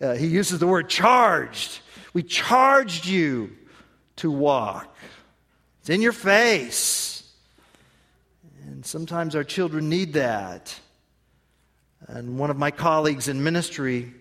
uh, 0.00 0.14
he 0.14 0.26
uses 0.26 0.58
the 0.58 0.66
word 0.66 0.88
charged. 0.88 1.80
We 2.12 2.22
charged 2.22 3.06
you 3.06 3.56
to 4.16 4.30
walk, 4.30 4.94
it's 5.80 5.90
in 5.90 6.02
your 6.02 6.12
face. 6.12 7.10
And 8.66 8.86
sometimes 8.86 9.34
our 9.34 9.44
children 9.44 9.88
need 9.88 10.12
that. 10.12 10.78
And 12.08 12.38
one 12.38 12.50
of 12.50 12.56
my 12.56 12.70
colleagues 12.70 13.28
in 13.28 13.42
ministry 13.42 14.12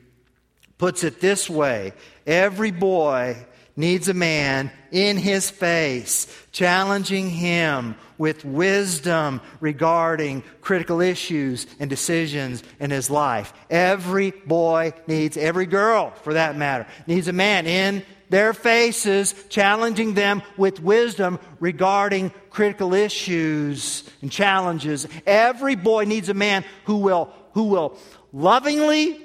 puts 0.77 1.03
it 1.03 1.21
this 1.21 1.49
way 1.49 1.93
every 2.25 2.71
boy 2.71 3.37
needs 3.75 4.09
a 4.09 4.13
man 4.13 4.71
in 4.91 5.17
his 5.17 5.49
face, 5.49 6.27
challenging 6.51 7.29
him 7.29 7.95
with 8.17 8.45
wisdom 8.45 9.41
regarding 9.59 10.43
critical 10.61 11.01
issues 11.01 11.65
and 11.79 11.89
decisions 11.89 12.63
in 12.79 12.91
his 12.91 13.09
life. 13.09 13.53
Every 13.69 14.31
boy 14.31 14.93
needs, 15.07 15.37
every 15.37 15.65
girl 15.65 16.11
for 16.23 16.33
that 16.33 16.57
matter, 16.57 16.85
needs 17.07 17.27
a 17.27 17.33
man 17.33 17.65
in 17.65 18.03
their 18.29 18.53
faces, 18.53 19.35
challenging 19.49 20.13
them 20.13 20.41
with 20.55 20.81
wisdom 20.81 21.37
regarding 21.59 22.31
critical 22.49 22.93
issues 22.93 24.09
and 24.21 24.31
challenges. 24.31 25.05
Every 25.25 25.75
boy 25.75 26.05
needs 26.05 26.29
a 26.29 26.33
man 26.33 26.63
who 26.85 26.97
will, 26.97 27.33
who 27.53 27.65
will 27.65 27.97
lovingly 28.33 29.19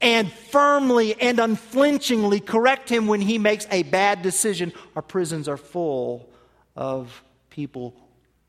and 0.00 0.30
firmly 0.30 1.18
and 1.20 1.38
unflinchingly 1.38 2.40
correct 2.40 2.88
him 2.88 3.06
when 3.06 3.20
he 3.20 3.38
makes 3.38 3.66
a 3.70 3.84
bad 3.84 4.22
decision. 4.22 4.72
Our 4.96 5.02
prisons 5.02 5.48
are 5.48 5.56
full 5.56 6.28
of 6.76 7.22
people 7.50 7.94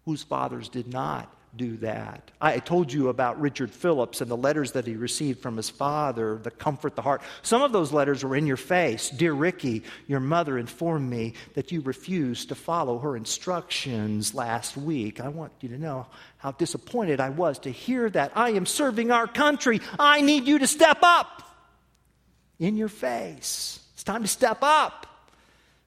whose 0.05 0.23
fathers 0.23 0.67
did 0.67 0.91
not 0.91 1.33
do 1.55 1.77
that. 1.77 2.31
I 2.41 2.57
told 2.57 2.91
you 2.91 3.09
about 3.09 3.39
Richard 3.39 3.69
Phillips 3.69 4.21
and 4.21 4.31
the 4.31 4.37
letters 4.37 4.71
that 4.71 4.87
he 4.87 4.95
received 4.95 5.39
from 5.39 5.55
his 5.55 5.69
father, 5.69 6.39
the 6.41 6.49
comfort 6.49 6.95
the 6.95 7.03
heart. 7.03 7.21
Some 7.43 7.61
of 7.61 7.71
those 7.71 7.93
letters 7.93 8.23
were 8.23 8.35
in 8.35 8.47
your 8.47 8.57
face. 8.57 9.11
Dear 9.11 9.33
Ricky, 9.33 9.83
your 10.07 10.19
mother 10.19 10.57
informed 10.57 11.07
me 11.07 11.35
that 11.53 11.71
you 11.71 11.81
refused 11.81 12.49
to 12.49 12.55
follow 12.55 12.97
her 12.99 13.15
instructions 13.15 14.33
last 14.33 14.75
week. 14.75 15.19
I 15.19 15.27
want 15.27 15.51
you 15.61 15.69
to 15.69 15.77
know 15.77 16.07
how 16.43 16.51
disappointed 16.51 17.21
I 17.21 17.29
was 17.29 17.59
to 17.59 17.69
hear 17.69 18.09
that. 18.09 18.33
I 18.35 18.49
am 18.49 18.65
serving 18.65 19.11
our 19.11 19.27
country. 19.27 19.79
I 19.97 20.19
need 20.19 20.45
you 20.45 20.59
to 20.59 20.67
step 20.67 20.97
up. 21.01 21.41
In 22.59 22.75
your 22.75 22.89
face. 22.89 23.79
It's 23.93 24.03
time 24.03 24.23
to 24.23 24.27
step 24.27 24.57
up. 24.61 25.07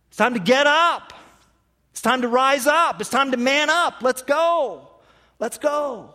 It's 0.08 0.16
time 0.16 0.32
to 0.32 0.40
get 0.40 0.66
up. 0.66 1.12
It's 1.90 2.00
time 2.00 2.22
to 2.22 2.28
rise 2.28 2.66
up. 2.66 3.02
It's 3.02 3.10
time 3.10 3.32
to 3.32 3.36
man 3.36 3.68
up. 3.68 3.96
Let's 4.00 4.22
go. 4.22 4.88
Let's 5.38 5.58
go. 5.58 6.14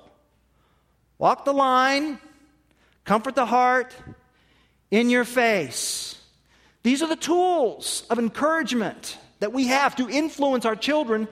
Walk 1.20 1.46
the 1.46 1.54
line, 1.54 2.18
comfort 3.06 3.36
the 3.36 3.46
heart, 3.46 3.94
in 4.90 5.12
your 5.12 5.24
face. 5.24 6.20
These 6.82 7.04
are 7.04 7.08
the 7.08 7.16
tools 7.16 8.08
of 8.10 8.18
encouragement 8.18 9.20
that 9.40 9.54
we 9.54 9.68
have 9.68 9.96
to 9.98 10.10
influence 10.10 10.66
our 10.66 10.76
children 10.76 11.28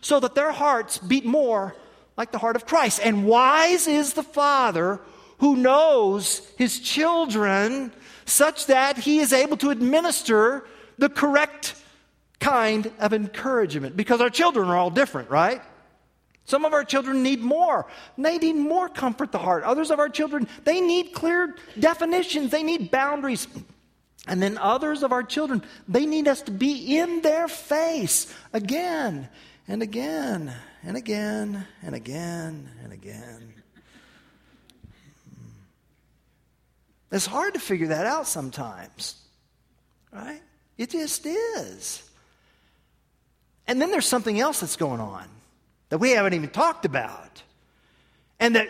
so 0.00 0.18
that 0.18 0.34
their 0.34 0.50
hearts 0.50 0.98
beat 0.98 1.24
more 1.24 1.76
like 2.16 2.32
the 2.32 2.38
heart 2.38 2.56
of 2.56 2.66
Christ. 2.66 3.00
And 3.02 3.26
wise 3.26 3.86
is 3.86 4.14
the 4.14 4.22
Father 4.22 5.00
who 5.38 5.56
knows 5.56 6.40
his 6.56 6.78
children 6.78 7.92
such 8.24 8.66
that 8.66 8.98
he 8.98 9.18
is 9.18 9.32
able 9.32 9.56
to 9.58 9.70
administer 9.70 10.64
the 10.98 11.08
correct 11.08 11.74
kind 12.40 12.90
of 12.98 13.12
encouragement. 13.12 13.96
Because 13.96 14.20
our 14.20 14.30
children 14.30 14.68
are 14.68 14.76
all 14.76 14.90
different, 14.90 15.30
right? 15.30 15.60
Some 16.46 16.64
of 16.64 16.72
our 16.72 16.84
children 16.84 17.22
need 17.22 17.40
more. 17.40 17.86
They 18.18 18.38
need 18.38 18.56
more 18.56 18.88
comfort 18.88 19.32
the 19.32 19.38
heart. 19.38 19.64
Others 19.64 19.90
of 19.90 19.98
our 19.98 20.08
children, 20.08 20.46
they 20.64 20.80
need 20.80 21.12
clear 21.12 21.56
definitions. 21.78 22.50
They 22.50 22.62
need 22.62 22.90
boundaries. 22.90 23.48
And 24.26 24.42
then 24.42 24.58
others 24.58 25.02
of 25.02 25.12
our 25.12 25.22
children, 25.22 25.62
they 25.88 26.06
need 26.06 26.28
us 26.28 26.42
to 26.42 26.50
be 26.50 26.98
in 26.98 27.22
their 27.22 27.48
face 27.48 28.32
again 28.52 29.28
and 29.68 29.82
again 29.82 30.54
and 30.86 30.96
again 30.96 31.66
and 31.82 31.94
again 31.94 32.68
and 32.82 32.92
again. 32.92 33.54
Hmm. 35.28 35.48
It's 37.12 37.26
hard 37.26 37.54
to 37.54 37.60
figure 37.60 37.88
that 37.88 38.06
out 38.06 38.26
sometimes, 38.26 39.16
right? 40.12 40.42
It 40.76 40.90
just 40.90 41.26
is. 41.26 42.08
And 43.66 43.80
then 43.80 43.90
there's 43.90 44.06
something 44.06 44.38
else 44.38 44.60
that's 44.60 44.76
going 44.76 45.00
on 45.00 45.26
that 45.88 45.98
we 45.98 46.10
haven't 46.10 46.34
even 46.34 46.50
talked 46.50 46.84
about. 46.84 47.42
And 48.38 48.56
that 48.56 48.68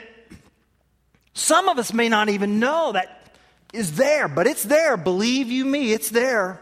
some 1.32 1.68
of 1.68 1.78
us 1.78 1.92
may 1.92 2.08
not 2.08 2.28
even 2.28 2.60
know 2.60 2.92
that 2.92 3.36
is 3.72 3.96
there, 3.96 4.28
but 4.28 4.46
it's 4.46 4.62
there. 4.62 4.96
Believe 4.96 5.50
you 5.50 5.64
me, 5.64 5.92
it's 5.92 6.10
there. 6.10 6.60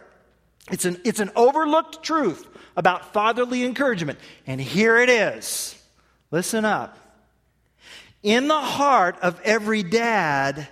It's 0.71 0.87
an, 0.87 0.99
it's 1.05 1.21
an 1.21 1.31
overlooked 1.37 2.03
truth 2.03 2.47
about 2.77 3.13
fatherly 3.13 3.65
encouragement. 3.65 4.19
And 4.47 4.61
here 4.61 4.99
it 4.99 5.09
is. 5.09 5.81
Listen 6.31 6.65
up. 6.65 6.99
In 8.23 8.49
the 8.49 8.61
heart 8.61 9.17
of 9.21 9.41
every 9.43 9.83
dad 9.83 10.69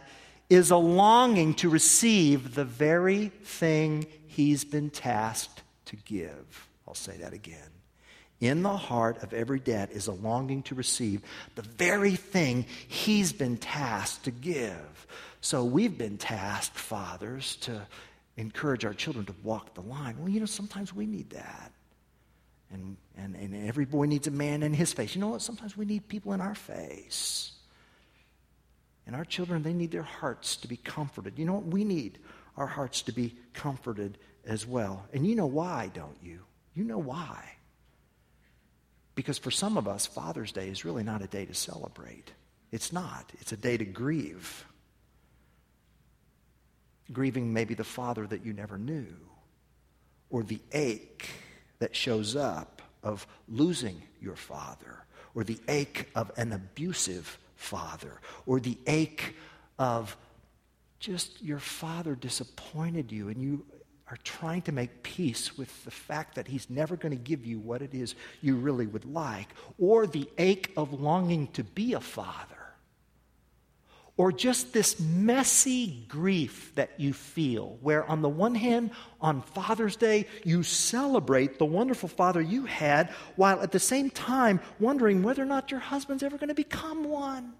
is 0.48 0.70
a 0.70 0.76
longing 0.76 1.54
to 1.54 1.68
receive 1.68 2.54
the 2.54 2.64
very 2.64 3.28
thing 3.44 4.06
he's 4.26 4.64
been 4.64 4.90
tasked 4.90 5.62
to 5.86 5.96
give. 5.96 6.68
I'll 6.86 6.94
say 6.94 7.16
that 7.18 7.32
again. 7.32 7.58
In 8.40 8.62
the 8.62 8.76
heart 8.76 9.22
of 9.22 9.34
every 9.34 9.60
dad 9.60 9.90
is 9.92 10.06
a 10.06 10.12
longing 10.12 10.62
to 10.64 10.74
receive 10.74 11.22
the 11.56 11.62
very 11.62 12.16
thing 12.16 12.64
he's 12.88 13.32
been 13.32 13.58
tasked 13.58 14.24
to 14.24 14.30
give. 14.30 15.06
So 15.42 15.64
we've 15.64 15.96
been 15.96 16.16
tasked, 16.16 16.76
fathers, 16.76 17.56
to 17.56 17.86
encourage 18.36 18.84
our 18.84 18.94
children 18.94 19.26
to 19.26 19.34
walk 19.42 19.74
the 19.74 19.82
line. 19.82 20.16
Well, 20.18 20.30
you 20.30 20.40
know, 20.40 20.46
sometimes 20.46 20.94
we 20.94 21.06
need 21.06 21.30
that. 21.30 21.72
And, 22.72 22.96
and, 23.16 23.34
and 23.34 23.68
every 23.68 23.84
boy 23.84 24.06
needs 24.06 24.26
a 24.26 24.30
man 24.30 24.62
in 24.62 24.72
his 24.72 24.92
face. 24.92 25.14
You 25.14 25.20
know 25.20 25.28
what? 25.28 25.42
Sometimes 25.42 25.76
we 25.76 25.84
need 25.84 26.08
people 26.08 26.32
in 26.32 26.40
our 26.40 26.54
face. 26.54 27.52
And 29.06 29.16
our 29.16 29.24
children, 29.24 29.62
they 29.62 29.72
need 29.72 29.90
their 29.90 30.02
hearts 30.02 30.56
to 30.58 30.68
be 30.68 30.76
comforted. 30.76 31.38
You 31.38 31.46
know 31.46 31.54
what? 31.54 31.66
We 31.66 31.84
need 31.84 32.18
our 32.56 32.68
hearts 32.68 33.02
to 33.02 33.12
be 33.12 33.34
comforted 33.54 34.18
as 34.46 34.66
well. 34.66 35.04
And 35.12 35.26
you 35.26 35.34
know 35.34 35.46
why, 35.46 35.90
don't 35.92 36.18
you? 36.22 36.40
You 36.74 36.84
know 36.84 36.98
why. 36.98 37.56
Because 39.16 39.38
for 39.38 39.50
some 39.50 39.76
of 39.76 39.88
us, 39.88 40.06
Father's 40.06 40.52
Day 40.52 40.68
is 40.68 40.84
really 40.84 41.02
not 41.02 41.22
a 41.22 41.26
day 41.26 41.44
to 41.44 41.54
celebrate. 41.54 42.30
It's 42.70 42.92
not, 42.92 43.32
it's 43.40 43.52
a 43.52 43.56
day 43.56 43.76
to 43.76 43.84
grieve. 43.84 44.64
Grieving 47.12 47.52
maybe 47.52 47.74
the 47.74 47.84
father 47.84 48.26
that 48.26 48.46
you 48.46 48.52
never 48.52 48.78
knew, 48.78 49.08
or 50.30 50.44
the 50.44 50.60
ache 50.72 51.28
that 51.80 51.96
shows 51.96 52.36
up 52.36 52.80
of 53.02 53.26
losing 53.48 54.00
your 54.20 54.36
father, 54.36 55.04
or 55.34 55.44
the 55.44 55.58
ache 55.68 56.08
of 56.14 56.30
an 56.36 56.52
abusive 56.52 57.38
father, 57.56 58.20
or 58.46 58.60
the 58.60 58.78
ache 58.86 59.34
of 59.78 60.16
just 60.98 61.42
your 61.42 61.58
father 61.58 62.14
disappointed 62.14 63.10
you 63.10 63.28
and 63.28 63.42
you 63.42 63.64
are 64.08 64.18
trying 64.24 64.60
to 64.60 64.72
make 64.72 65.02
peace 65.02 65.56
with 65.56 65.84
the 65.84 65.90
fact 65.90 66.34
that 66.34 66.48
he's 66.48 66.68
never 66.68 66.96
going 66.96 67.16
to 67.16 67.22
give 67.22 67.46
you 67.46 67.58
what 67.58 67.80
it 67.80 67.94
is 67.94 68.14
you 68.42 68.56
really 68.56 68.86
would 68.86 69.04
like, 69.04 69.48
or 69.78 70.06
the 70.06 70.28
ache 70.36 70.72
of 70.76 71.00
longing 71.00 71.46
to 71.48 71.62
be 71.62 71.94
a 71.94 72.00
father, 72.00 72.59
or 74.20 74.30
just 74.30 74.74
this 74.74 75.00
messy 75.00 76.04
grief 76.06 76.72
that 76.74 76.90
you 76.98 77.10
feel, 77.10 77.78
where 77.80 78.04
on 78.04 78.20
the 78.20 78.28
one 78.28 78.54
hand, 78.54 78.90
on 79.18 79.40
Father's 79.40 79.96
Day, 79.96 80.26
you 80.44 80.62
celebrate 80.62 81.58
the 81.58 81.64
wonderful 81.64 82.06
father 82.06 82.42
you 82.42 82.66
had, 82.66 83.08
while 83.36 83.62
at 83.62 83.72
the 83.72 83.78
same 83.78 84.10
time 84.10 84.60
wondering 84.78 85.22
whether 85.22 85.42
or 85.42 85.46
not 85.46 85.70
your 85.70 85.80
husband's 85.80 86.22
ever 86.22 86.36
going 86.36 86.50
to 86.50 86.54
become 86.54 87.04
one. 87.04 87.54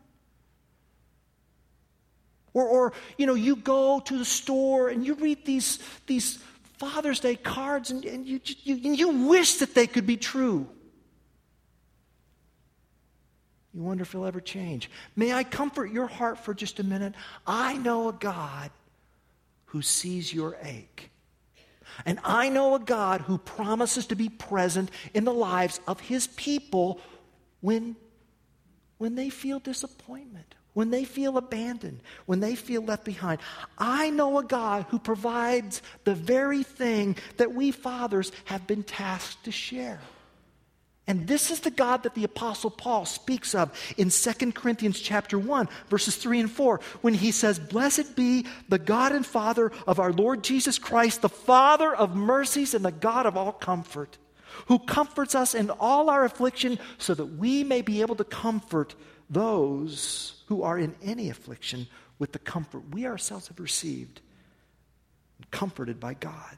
Or, 2.52 2.68
or, 2.68 2.92
you 3.16 3.24
know, 3.24 3.32
you 3.32 3.56
go 3.56 3.98
to 3.98 4.18
the 4.18 4.26
store 4.26 4.90
and 4.90 5.06
you 5.06 5.14
read 5.14 5.46
these, 5.46 5.78
these 6.06 6.40
Father's 6.76 7.20
Day 7.20 7.36
cards 7.36 7.90
and, 7.90 8.04
and 8.04 8.26
you, 8.26 8.38
you, 8.64 8.74
you 8.92 9.08
wish 9.28 9.54
that 9.60 9.74
they 9.74 9.86
could 9.86 10.06
be 10.06 10.18
true. 10.18 10.68
You 13.72 13.82
wonder 13.82 14.02
if 14.02 14.12
he'll 14.12 14.24
ever 14.24 14.40
change. 14.40 14.90
May 15.14 15.32
I 15.32 15.44
comfort 15.44 15.92
your 15.92 16.06
heart 16.06 16.38
for 16.38 16.54
just 16.54 16.80
a 16.80 16.84
minute? 16.84 17.14
I 17.46 17.76
know 17.76 18.08
a 18.08 18.12
God 18.12 18.70
who 19.66 19.82
sees 19.82 20.34
your 20.34 20.56
ache. 20.62 21.10
And 22.04 22.18
I 22.24 22.48
know 22.48 22.74
a 22.74 22.80
God 22.80 23.20
who 23.22 23.38
promises 23.38 24.06
to 24.06 24.16
be 24.16 24.28
present 24.28 24.90
in 25.14 25.24
the 25.24 25.32
lives 25.32 25.80
of 25.86 26.00
his 26.00 26.26
people 26.28 27.00
when, 27.60 27.96
when 28.98 29.14
they 29.14 29.30
feel 29.30 29.60
disappointment 29.60 30.54
when 30.72 30.90
they 30.90 31.04
feel 31.04 31.36
abandoned, 31.36 32.00
when 32.26 32.40
they 32.40 32.54
feel 32.54 32.82
left 32.82 33.04
behind. 33.04 33.40
I 33.78 34.10
know 34.10 34.38
a 34.38 34.44
God 34.44 34.86
who 34.88 34.98
provides 34.98 35.82
the 36.04 36.14
very 36.14 36.62
thing 36.62 37.16
that 37.38 37.52
we 37.52 37.70
fathers 37.70 38.30
have 38.44 38.66
been 38.66 38.82
tasked 38.82 39.44
to 39.44 39.52
share. 39.52 40.00
And 41.10 41.26
this 41.26 41.50
is 41.50 41.58
the 41.58 41.72
God 41.72 42.04
that 42.04 42.14
the 42.14 42.22
apostle 42.22 42.70
Paul 42.70 43.04
speaks 43.04 43.52
of 43.52 43.72
in 43.96 44.10
2 44.10 44.52
Corinthians 44.52 45.00
chapter 45.00 45.40
1 45.40 45.68
verses 45.88 46.14
3 46.14 46.38
and 46.38 46.48
4 46.48 46.78
when 47.00 47.14
he 47.14 47.32
says, 47.32 47.58
"Blessed 47.58 48.14
be 48.14 48.46
the 48.68 48.78
God 48.78 49.10
and 49.10 49.26
Father 49.26 49.72
of 49.88 49.98
our 49.98 50.12
Lord 50.12 50.44
Jesus 50.44 50.78
Christ, 50.78 51.20
the 51.20 51.28
Father 51.28 51.92
of 51.92 52.14
mercies 52.14 52.74
and 52.74 52.84
the 52.84 52.92
God 52.92 53.26
of 53.26 53.36
all 53.36 53.50
comfort, 53.50 54.18
who 54.68 54.78
comforts 54.78 55.34
us 55.34 55.52
in 55.52 55.70
all 55.70 56.08
our 56.08 56.24
affliction 56.24 56.78
so 56.98 57.12
that 57.14 57.26
we 57.26 57.64
may 57.64 57.82
be 57.82 58.02
able 58.02 58.14
to 58.14 58.22
comfort 58.22 58.94
those 59.28 60.44
who 60.46 60.62
are 60.62 60.78
in 60.78 60.94
any 61.02 61.28
affliction 61.28 61.88
with 62.20 62.30
the 62.30 62.38
comfort 62.38 62.84
we 62.94 63.04
ourselves 63.04 63.48
have 63.48 63.58
received, 63.58 64.20
comforted 65.50 65.98
by 65.98 66.14
God. 66.14 66.56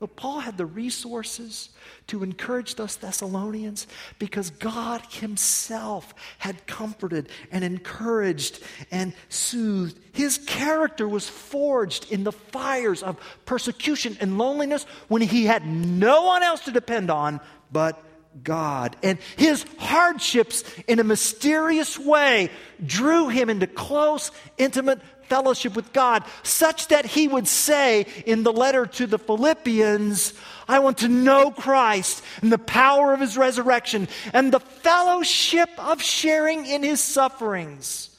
Well, 0.00 0.08
Paul 0.08 0.40
had 0.40 0.56
the 0.56 0.64
resources 0.64 1.68
to 2.06 2.22
encourage 2.22 2.76
those 2.76 2.96
Thessalonians 2.96 3.86
because 4.18 4.48
God 4.48 5.02
Himself 5.10 6.14
had 6.38 6.66
comforted 6.66 7.28
and 7.52 7.62
encouraged 7.62 8.60
and 8.90 9.12
soothed. 9.28 9.98
His 10.12 10.38
character 10.38 11.06
was 11.06 11.28
forged 11.28 12.10
in 12.10 12.24
the 12.24 12.32
fires 12.32 13.02
of 13.02 13.18
persecution 13.44 14.16
and 14.20 14.38
loneliness 14.38 14.84
when 15.08 15.20
he 15.20 15.44
had 15.44 15.66
no 15.66 16.22
one 16.22 16.42
else 16.42 16.62
to 16.62 16.72
depend 16.72 17.10
on 17.10 17.38
but 17.70 18.02
God. 18.42 18.96
And 19.02 19.18
his 19.36 19.66
hardships, 19.78 20.64
in 20.88 20.98
a 20.98 21.04
mysterious 21.04 21.98
way, 21.98 22.50
drew 22.84 23.28
him 23.28 23.50
into 23.50 23.66
close, 23.66 24.30
intimate 24.56 25.00
fellowship 25.30 25.74
with 25.74 25.94
God, 25.94 26.24
such 26.42 26.88
that 26.88 27.06
he 27.06 27.26
would 27.26 27.48
say 27.48 28.06
in 28.26 28.42
the 28.42 28.52
letter 28.52 28.84
to 28.84 29.06
the 29.06 29.18
Philippians, 29.18 30.34
I 30.68 30.80
want 30.80 30.98
to 30.98 31.08
know 31.08 31.50
Christ 31.50 32.22
and 32.42 32.52
the 32.52 32.58
power 32.58 33.14
of 33.14 33.20
his 33.20 33.38
resurrection 33.38 34.08
and 34.34 34.52
the 34.52 34.60
fellowship 34.60 35.70
of 35.78 36.02
sharing 36.02 36.66
in 36.66 36.82
his 36.82 37.00
sufferings, 37.00 38.18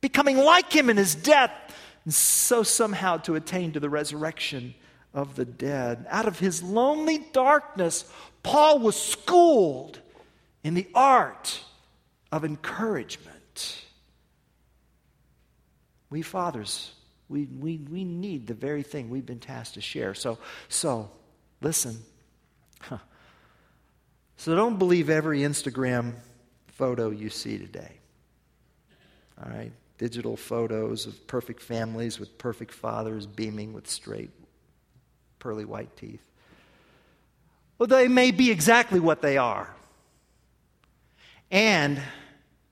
becoming 0.00 0.36
like 0.36 0.72
him 0.72 0.88
in 0.88 0.96
his 0.96 1.16
death, 1.16 1.50
and 2.04 2.14
so 2.14 2.62
somehow 2.62 3.16
to 3.18 3.34
attain 3.34 3.72
to 3.72 3.80
the 3.80 3.90
resurrection 3.90 4.74
of 5.12 5.34
the 5.34 5.44
dead. 5.44 6.06
Out 6.10 6.28
of 6.28 6.38
his 6.38 6.62
lonely 6.62 7.18
darkness, 7.32 8.04
Paul 8.42 8.78
was 8.78 8.94
schooled 9.00 9.98
in 10.62 10.74
the 10.74 10.86
art 10.94 11.60
of 12.30 12.44
encouragement. 12.44 13.84
We 16.10 16.22
fathers, 16.22 16.92
we, 17.28 17.44
we, 17.44 17.78
we 17.90 18.04
need 18.04 18.46
the 18.46 18.54
very 18.54 18.82
thing 18.82 19.10
we've 19.10 19.26
been 19.26 19.40
tasked 19.40 19.74
to 19.74 19.80
share. 19.80 20.14
So, 20.14 20.38
so 20.68 21.10
listen. 21.60 21.98
Huh. 22.80 22.98
So 24.36 24.54
don't 24.54 24.78
believe 24.78 25.10
every 25.10 25.40
Instagram 25.40 26.14
photo 26.68 27.10
you 27.10 27.28
see 27.28 27.58
today. 27.58 27.92
All 29.42 29.50
right? 29.50 29.72
Digital 29.98 30.36
photos 30.36 31.06
of 31.06 31.26
perfect 31.26 31.60
families 31.60 32.20
with 32.20 32.38
perfect 32.38 32.72
fathers 32.72 33.26
beaming 33.26 33.72
with 33.72 33.88
straight, 33.88 34.30
pearly 35.40 35.64
white 35.64 35.96
teeth. 35.96 36.24
Well, 37.78 37.88
they 37.88 38.08
may 38.08 38.30
be 38.30 38.50
exactly 38.50 39.00
what 39.00 39.22
they 39.22 39.36
are. 39.36 39.74
And, 41.50 42.00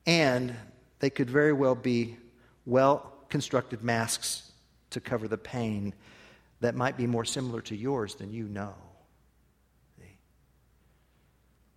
and 0.07 0.55
they 1.01 1.11
could 1.11 1.29
very 1.29 1.53
well 1.53 1.75
be 1.75 2.17
well 2.65 3.13
constructed 3.29 3.83
masks 3.83 4.53
to 4.91 5.01
cover 5.01 5.29
the 5.29 5.39
pain 5.39 5.95
that 6.61 6.75
might 6.75 6.97
be 6.97 7.07
more 7.07 7.25
similar 7.25 7.61
to 7.63 7.77
yours 7.77 8.15
than 8.15 8.33
you 8.33 8.45
know. 8.45 8.75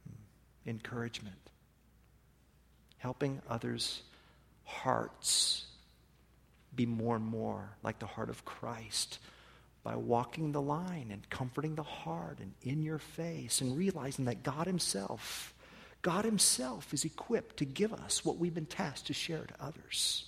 Hmm. 0.08 0.70
Encouragement. 0.70 1.36
Helping 2.98 3.42
others' 3.50 4.04
hearts 4.64 5.66
be 6.76 6.86
more 6.86 7.16
and 7.16 7.26
more 7.26 7.70
like 7.84 8.00
the 8.00 8.06
heart 8.06 8.30
of 8.30 8.46
Christ 8.46 9.20
by 9.84 9.96
walking 9.96 10.52
the 10.52 10.62
line 10.62 11.10
and 11.12 11.30
comforting 11.30 11.76
the 11.76 11.84
heart 11.84 12.40
and 12.40 12.54
in 12.62 12.84
your 12.84 13.00
face 13.00 13.62
and 13.62 13.78
realizing 13.78 14.26
that 14.26 14.44
God 14.44 14.68
Himself, 14.68 15.54
God 16.02 16.26
Himself 16.26 16.94
is 16.94 17.06
equipped 17.06 17.58
to 17.58 17.66
give 17.66 17.94
us 17.94 18.24
what 18.24 18.38
we've 18.38 18.54
been 18.54 18.66
tasked 18.66 19.08
to 19.08 19.14
share 19.14 19.46
to 19.46 19.54
others. 19.60 20.26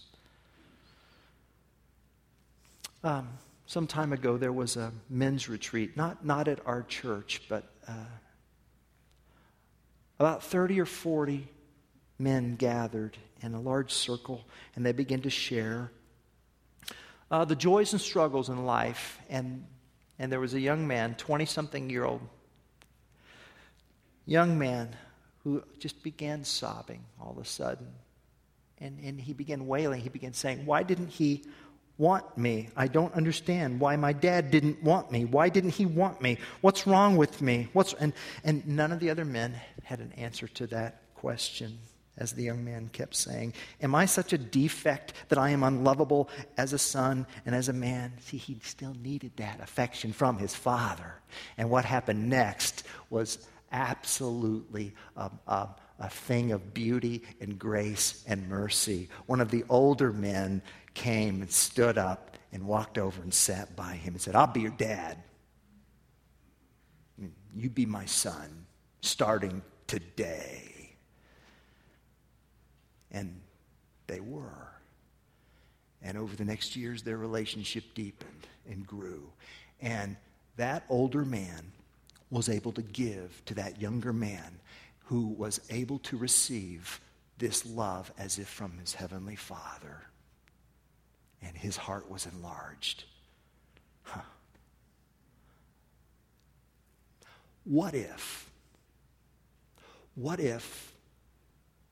Um, 3.03 3.29
some 3.65 3.87
time 3.87 4.13
ago, 4.13 4.37
there 4.37 4.53
was 4.53 4.77
a 4.77 4.91
men's 5.09 5.49
retreat, 5.49 5.97
not, 5.97 6.23
not 6.23 6.47
at 6.47 6.59
our 6.67 6.83
church, 6.83 7.41
but 7.49 7.63
uh, 7.87 7.93
about 10.19 10.43
30 10.43 10.81
or 10.81 10.85
40 10.85 11.47
men 12.19 12.55
gathered 12.55 13.17
in 13.41 13.55
a 13.55 13.59
large 13.59 13.91
circle, 13.91 14.45
and 14.75 14.85
they 14.85 14.91
began 14.91 15.21
to 15.21 15.31
share 15.31 15.91
uh, 17.31 17.43
the 17.43 17.55
joys 17.55 17.93
and 17.93 18.01
struggles 18.01 18.49
in 18.49 18.65
life. 18.65 19.19
And, 19.29 19.65
and 20.19 20.31
there 20.31 20.39
was 20.39 20.53
a 20.53 20.59
young 20.59 20.87
man, 20.87 21.15
20 21.15 21.45
something 21.45 21.89
year 21.89 22.03
old, 22.03 22.21
young 24.27 24.59
man, 24.59 24.95
who 25.43 25.63
just 25.79 26.03
began 26.03 26.43
sobbing 26.43 27.03
all 27.19 27.31
of 27.31 27.39
a 27.39 27.45
sudden. 27.45 27.87
And, 28.77 28.99
and 29.03 29.19
he 29.19 29.33
began 29.33 29.65
wailing. 29.65 30.01
He 30.01 30.09
began 30.09 30.33
saying, 30.33 30.67
Why 30.67 30.83
didn't 30.83 31.09
he 31.09 31.45
want 32.01 32.35
me? 32.35 32.67
I 32.75 32.87
don't 32.87 33.13
understand 33.13 33.79
why 33.79 33.95
my 33.95 34.11
dad 34.11 34.49
didn't 34.49 34.81
want 34.81 35.11
me. 35.11 35.23
Why 35.25 35.49
didn't 35.49 35.69
he 35.69 35.85
want 35.85 36.19
me? 36.19 36.39
What's 36.61 36.87
wrong 36.87 37.15
with 37.15 37.41
me? 37.43 37.69
What's, 37.73 37.93
and, 37.93 38.11
and 38.43 38.67
none 38.67 38.91
of 38.91 38.99
the 38.99 39.11
other 39.11 39.23
men 39.23 39.55
had 39.83 39.99
an 39.99 40.11
answer 40.17 40.47
to 40.47 40.67
that 40.67 41.03
question 41.13 41.77
as 42.17 42.33
the 42.33 42.43
young 42.43 42.65
man 42.65 42.89
kept 42.91 43.15
saying. 43.15 43.53
Am 43.81 43.93
I 43.93 44.05
such 44.05 44.33
a 44.33 44.37
defect 44.39 45.13
that 45.29 45.37
I 45.37 45.51
am 45.51 45.63
unlovable 45.63 46.27
as 46.57 46.73
a 46.73 46.79
son 46.79 47.27
and 47.45 47.53
as 47.53 47.69
a 47.69 47.73
man? 47.73 48.13
See, 48.21 48.37
he 48.37 48.57
still 48.63 48.95
needed 49.01 49.37
that 49.37 49.61
affection 49.61 50.11
from 50.11 50.39
his 50.39 50.55
father. 50.55 51.13
And 51.57 51.69
what 51.69 51.85
happened 51.85 52.27
next 52.27 52.83
was 53.11 53.47
absolutely 53.71 54.93
a, 55.15 55.29
a, 55.47 55.69
a 55.99 56.09
thing 56.09 56.51
of 56.51 56.73
beauty 56.73 57.21
and 57.39 57.59
grace 57.59 58.23
and 58.27 58.49
mercy. 58.49 59.07
One 59.27 59.39
of 59.39 59.51
the 59.51 59.63
older 59.69 60.11
men 60.11 60.63
came 60.93 61.41
and 61.41 61.51
stood 61.51 61.97
up 61.97 62.37
and 62.51 62.65
walked 62.65 62.97
over 62.97 63.21
and 63.21 63.33
sat 63.33 63.75
by 63.75 63.93
him 63.93 64.13
and 64.13 64.21
said, 64.21 64.35
I'll 64.35 64.47
be 64.47 64.61
your 64.61 64.71
dad. 64.71 65.17
You 67.55 67.69
be 67.69 67.85
my 67.85 68.05
son 68.05 68.65
starting 69.01 69.61
today. 69.87 70.95
And 73.11 73.41
they 74.07 74.19
were. 74.19 74.71
And 76.01 76.17
over 76.17 76.35
the 76.35 76.45
next 76.45 76.75
years, 76.75 77.03
their 77.03 77.17
relationship 77.17 77.83
deepened 77.93 78.47
and 78.69 78.85
grew. 78.85 79.31
And 79.81 80.15
that 80.57 80.83
older 80.89 81.25
man 81.25 81.71
was 82.29 82.49
able 82.49 82.71
to 82.73 82.81
give 82.81 83.43
to 83.45 83.53
that 83.55 83.81
younger 83.81 84.13
man 84.13 84.59
who 85.05 85.27
was 85.27 85.59
able 85.69 85.99
to 85.99 86.17
receive 86.17 87.01
this 87.37 87.65
love 87.65 88.11
as 88.17 88.39
if 88.39 88.47
from 88.47 88.77
his 88.77 88.93
heavenly 88.93 89.35
Father. 89.35 90.01
And 91.41 91.57
his 91.57 91.77
heart 91.77 92.09
was 92.09 92.25
enlarged. 92.25 93.05
Huh. 94.03 94.21
What 97.63 97.93
if? 97.93 98.49
What 100.15 100.39
if 100.39 100.91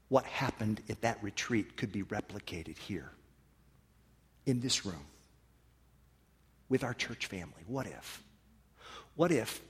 what 0.10 0.26
happened 0.26 0.82
at 0.90 1.02
that 1.02 1.20
retreat 1.22 1.78
could 1.78 1.92
be 1.92 2.04
replicated 2.04 2.78
here 2.78 3.12
in 4.46 4.60
this 4.60 4.86
room 4.86 5.06
with 6.68 6.84
our 6.84 6.94
church 6.94 7.28
family. 7.28 7.64
What 7.68 7.86
if? 7.86 8.24
What 9.16 9.32
if? 9.32 9.62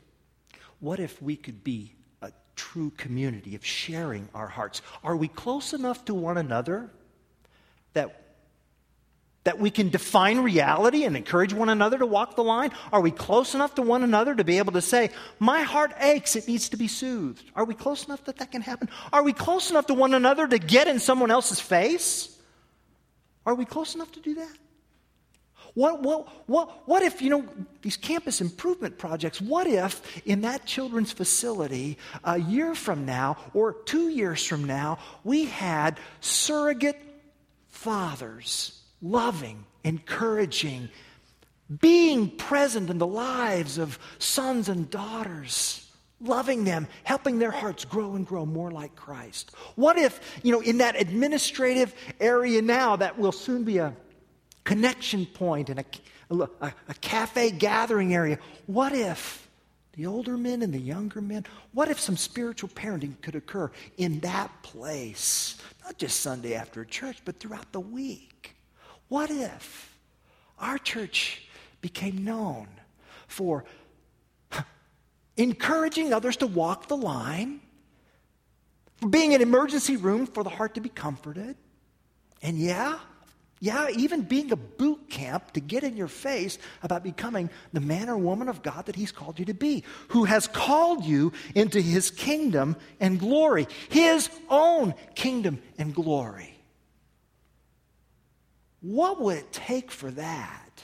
What 0.79 0.99
if 0.99 1.21
we 1.21 1.35
could 1.35 1.63
be 1.63 1.93
a 2.21 2.31
true 2.55 2.91
community 2.91 3.55
of 3.55 3.65
sharing 3.65 4.29
our 4.33 4.47
hearts? 4.47 4.81
Are 5.03 5.15
we 5.15 5.27
close 5.27 5.73
enough 5.73 6.05
to 6.05 6.13
one 6.13 6.37
another 6.37 6.89
that 7.93 8.28
that 9.49 9.57
we 9.57 9.71
can 9.71 9.89
define 9.89 10.41
reality 10.41 11.05
and 11.05 11.17
encourage 11.17 11.55
one 11.55 11.69
another 11.69 11.97
to 11.97 12.05
walk 12.05 12.35
the 12.35 12.43
line? 12.43 12.69
Are 12.93 13.01
we 13.01 13.09
close 13.09 13.55
enough 13.55 13.73
to 13.75 13.81
one 13.81 14.03
another 14.03 14.35
to 14.35 14.43
be 14.43 14.59
able 14.59 14.73
to 14.73 14.81
say, 14.81 15.09
My 15.39 15.63
heart 15.63 15.91
aches, 15.99 16.35
it 16.35 16.47
needs 16.47 16.69
to 16.69 16.77
be 16.77 16.87
soothed? 16.87 17.43
Are 17.55 17.65
we 17.65 17.73
close 17.73 18.05
enough 18.05 18.23
that 18.25 18.37
that 18.37 18.51
can 18.51 18.61
happen? 18.61 18.89
Are 19.11 19.23
we 19.23 19.33
close 19.33 19.71
enough 19.71 19.87
to 19.87 19.95
one 19.95 20.13
another 20.13 20.47
to 20.47 20.59
get 20.59 20.87
in 20.87 20.99
someone 20.99 21.31
else's 21.31 21.59
face? 21.59 22.37
Are 23.43 23.55
we 23.55 23.65
close 23.65 23.95
enough 23.95 24.11
to 24.11 24.19
do 24.19 24.35
that? 24.35 24.55
What, 25.73 26.03
what, 26.03 26.27
what, 26.47 26.87
what 26.87 27.01
if, 27.01 27.19
you 27.19 27.31
know, 27.31 27.43
these 27.81 27.97
campus 27.97 28.41
improvement 28.41 28.99
projects, 28.99 29.41
what 29.41 29.65
if 29.65 30.21
in 30.27 30.41
that 30.41 30.67
children's 30.67 31.11
facility 31.11 31.97
a 32.23 32.39
year 32.39 32.75
from 32.75 33.07
now 33.07 33.37
or 33.55 33.73
two 33.73 34.09
years 34.09 34.45
from 34.45 34.65
now, 34.65 34.99
we 35.23 35.45
had 35.45 35.99
surrogate 36.21 36.99
fathers 37.69 38.78
loving, 39.01 39.65
encouraging, 39.83 40.89
being 41.79 42.29
present 42.29 42.89
in 42.89 42.97
the 42.97 43.07
lives 43.07 43.77
of 43.77 43.99
sons 44.17 44.69
and 44.69 44.89
daughters, 44.89 45.87
loving 46.19 46.63
them, 46.63 46.87
helping 47.03 47.39
their 47.39 47.51
hearts 47.51 47.85
grow 47.85 48.15
and 48.15 48.25
grow 48.25 48.45
more 48.45 48.71
like 48.71 48.95
Christ. 48.95 49.51
What 49.75 49.97
if, 49.97 50.19
you 50.43 50.51
know, 50.51 50.61
in 50.61 50.79
that 50.79 50.99
administrative 50.99 51.93
area 52.19 52.61
now 52.61 52.95
that 52.95 53.17
will 53.17 53.31
soon 53.31 53.63
be 53.63 53.77
a 53.77 53.95
connection 54.63 55.25
point 55.25 55.69
and 55.69 55.79
a, 55.79 55.85
a, 56.61 56.73
a 56.89 56.93
cafe 57.01 57.51
gathering 57.51 58.13
area, 58.13 58.39
what 58.65 58.91
if 58.91 59.47
the 59.93 60.05
older 60.05 60.37
men 60.37 60.61
and 60.61 60.73
the 60.73 60.79
younger 60.79 61.21
men, 61.21 61.45
what 61.73 61.89
if 61.89 61.99
some 61.99 62.17
spiritual 62.17 62.69
parenting 62.69 63.19
could 63.21 63.35
occur 63.35 63.69
in 63.97 64.19
that 64.21 64.49
place? 64.63 65.57
Not 65.83 65.97
just 65.97 66.21
Sunday 66.21 66.55
after 66.55 66.85
church, 66.85 67.19
but 67.25 67.39
throughout 67.39 67.71
the 67.71 67.79
week. 67.79 68.55
What 69.09 69.29
if 69.29 69.97
our 70.59 70.77
church 70.77 71.41
became 71.81 72.23
known 72.23 72.67
for 73.27 73.65
encouraging 75.37 76.13
others 76.13 76.37
to 76.37 76.47
walk 76.47 76.87
the 76.87 76.97
line, 76.97 77.61
for 78.97 79.09
being 79.09 79.33
an 79.33 79.41
emergency 79.41 79.97
room 79.97 80.27
for 80.27 80.43
the 80.43 80.49
heart 80.49 80.75
to 80.75 80.81
be 80.81 80.89
comforted, 80.89 81.55
and 82.41 82.57
yeah, 82.57 82.99
yeah, 83.61 83.89
even 83.89 84.21
being 84.21 84.51
a 84.51 84.55
boot 84.55 85.09
camp 85.09 85.51
to 85.53 85.59
get 85.59 85.83
in 85.83 85.97
your 85.97 86.07
face 86.07 86.57
about 86.83 87.03
becoming 87.03 87.49
the 87.73 87.81
man 87.81 88.09
or 88.09 88.17
woman 88.17 88.47
of 88.47 88.61
God 88.61 88.85
that 88.85 88.95
He's 88.95 89.11
called 89.11 89.39
you 89.39 89.45
to 89.45 89.53
be, 89.53 89.83
who 90.09 90.25
has 90.25 90.47
called 90.47 91.03
you 91.03 91.33
into 91.55 91.81
His 91.81 92.11
kingdom 92.11 92.77
and 92.99 93.19
glory, 93.19 93.67
His 93.89 94.29
own 94.49 94.93
kingdom 95.15 95.61
and 95.77 95.93
glory. 95.93 96.58
What 98.81 99.19
would 99.21 99.37
it 99.37 99.51
take 99.51 99.91
for 99.91 100.09
that? 100.11 100.83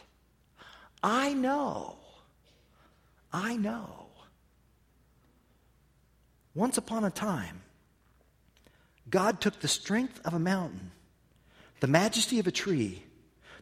I 1.01 1.33
know. 1.33 1.97
I 3.31 3.55
know. 3.57 4.07
Once 6.53 6.77
upon 6.77 7.03
a 7.03 7.11
time, 7.11 7.61
God 9.09 9.41
took 9.41 9.59
the 9.59 9.67
strength 9.67 10.19
of 10.25 10.33
a 10.33 10.39
mountain, 10.39 10.91
the 11.79 11.87
majesty 11.87 12.39
of 12.39 12.47
a 12.47 12.51
tree, 12.51 13.03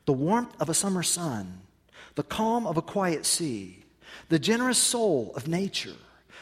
the 0.06 0.13
warmth 0.13 0.54
of 0.60 0.69
a 0.69 0.74
summer 0.74 1.04
sun, 1.04 1.62
the 2.15 2.24
calm 2.24 2.67
of 2.67 2.78
a 2.78 2.82
quiet 2.82 3.26
sea, 3.26 3.84
the 4.30 4.39
generous 4.39 4.78
soul 4.78 5.34
of 5.36 5.48
nature, 5.48 5.96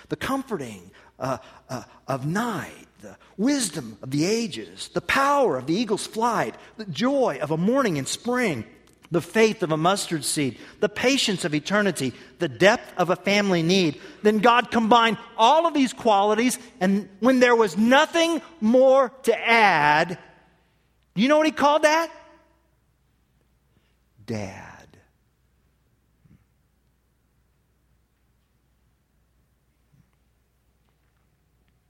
the 0.10 0.16
comforting 0.16 0.92
uh, 1.20 1.38
uh, 1.70 1.84
of 2.08 2.26
night, 2.26 2.88
the 3.02 3.18
wisdom 3.36 3.98
of 4.02 4.12
the 4.12 4.26
ages, 4.26 4.90
the 4.94 5.02
power 5.02 5.58
of 5.58 5.66
the 5.66 5.74
eagle's 5.74 6.06
flight, 6.06 6.56
the 6.78 6.86
joy 6.86 7.40
of 7.42 7.52
a 7.52 7.58
morning 7.58 7.98
in 7.98 8.06
spring, 8.06 8.64
the 9.10 9.22
faith 9.22 9.62
of 9.64 9.72
a 9.72 9.78
mustard 9.78 10.24
seed, 10.24 10.58
the 10.80 10.88
patience 10.88 11.44
of 11.44 11.54
eternity, 11.54 12.14
the 12.40 12.48
depth 12.48 12.94
of 12.98 13.10
a 13.10 13.16
family 13.16 13.64
need. 13.64 14.00
Then 14.24 14.38
God 14.38 14.72
combined 14.72 15.18
all 15.36 15.68
of 15.68 15.74
these 15.74 15.94
qualities, 15.94 16.58
and 16.80 17.10
when 17.20 17.40
there 17.40 17.56
was 17.56 17.78
nothing 17.78 18.42
more 18.62 19.12
to 19.24 19.48
add, 19.48 20.18
you 21.16 21.28
know 21.28 21.38
what 21.38 21.48
he 21.48 21.52
called 21.52 21.82
that? 21.82 22.10
Dad. 24.26 24.71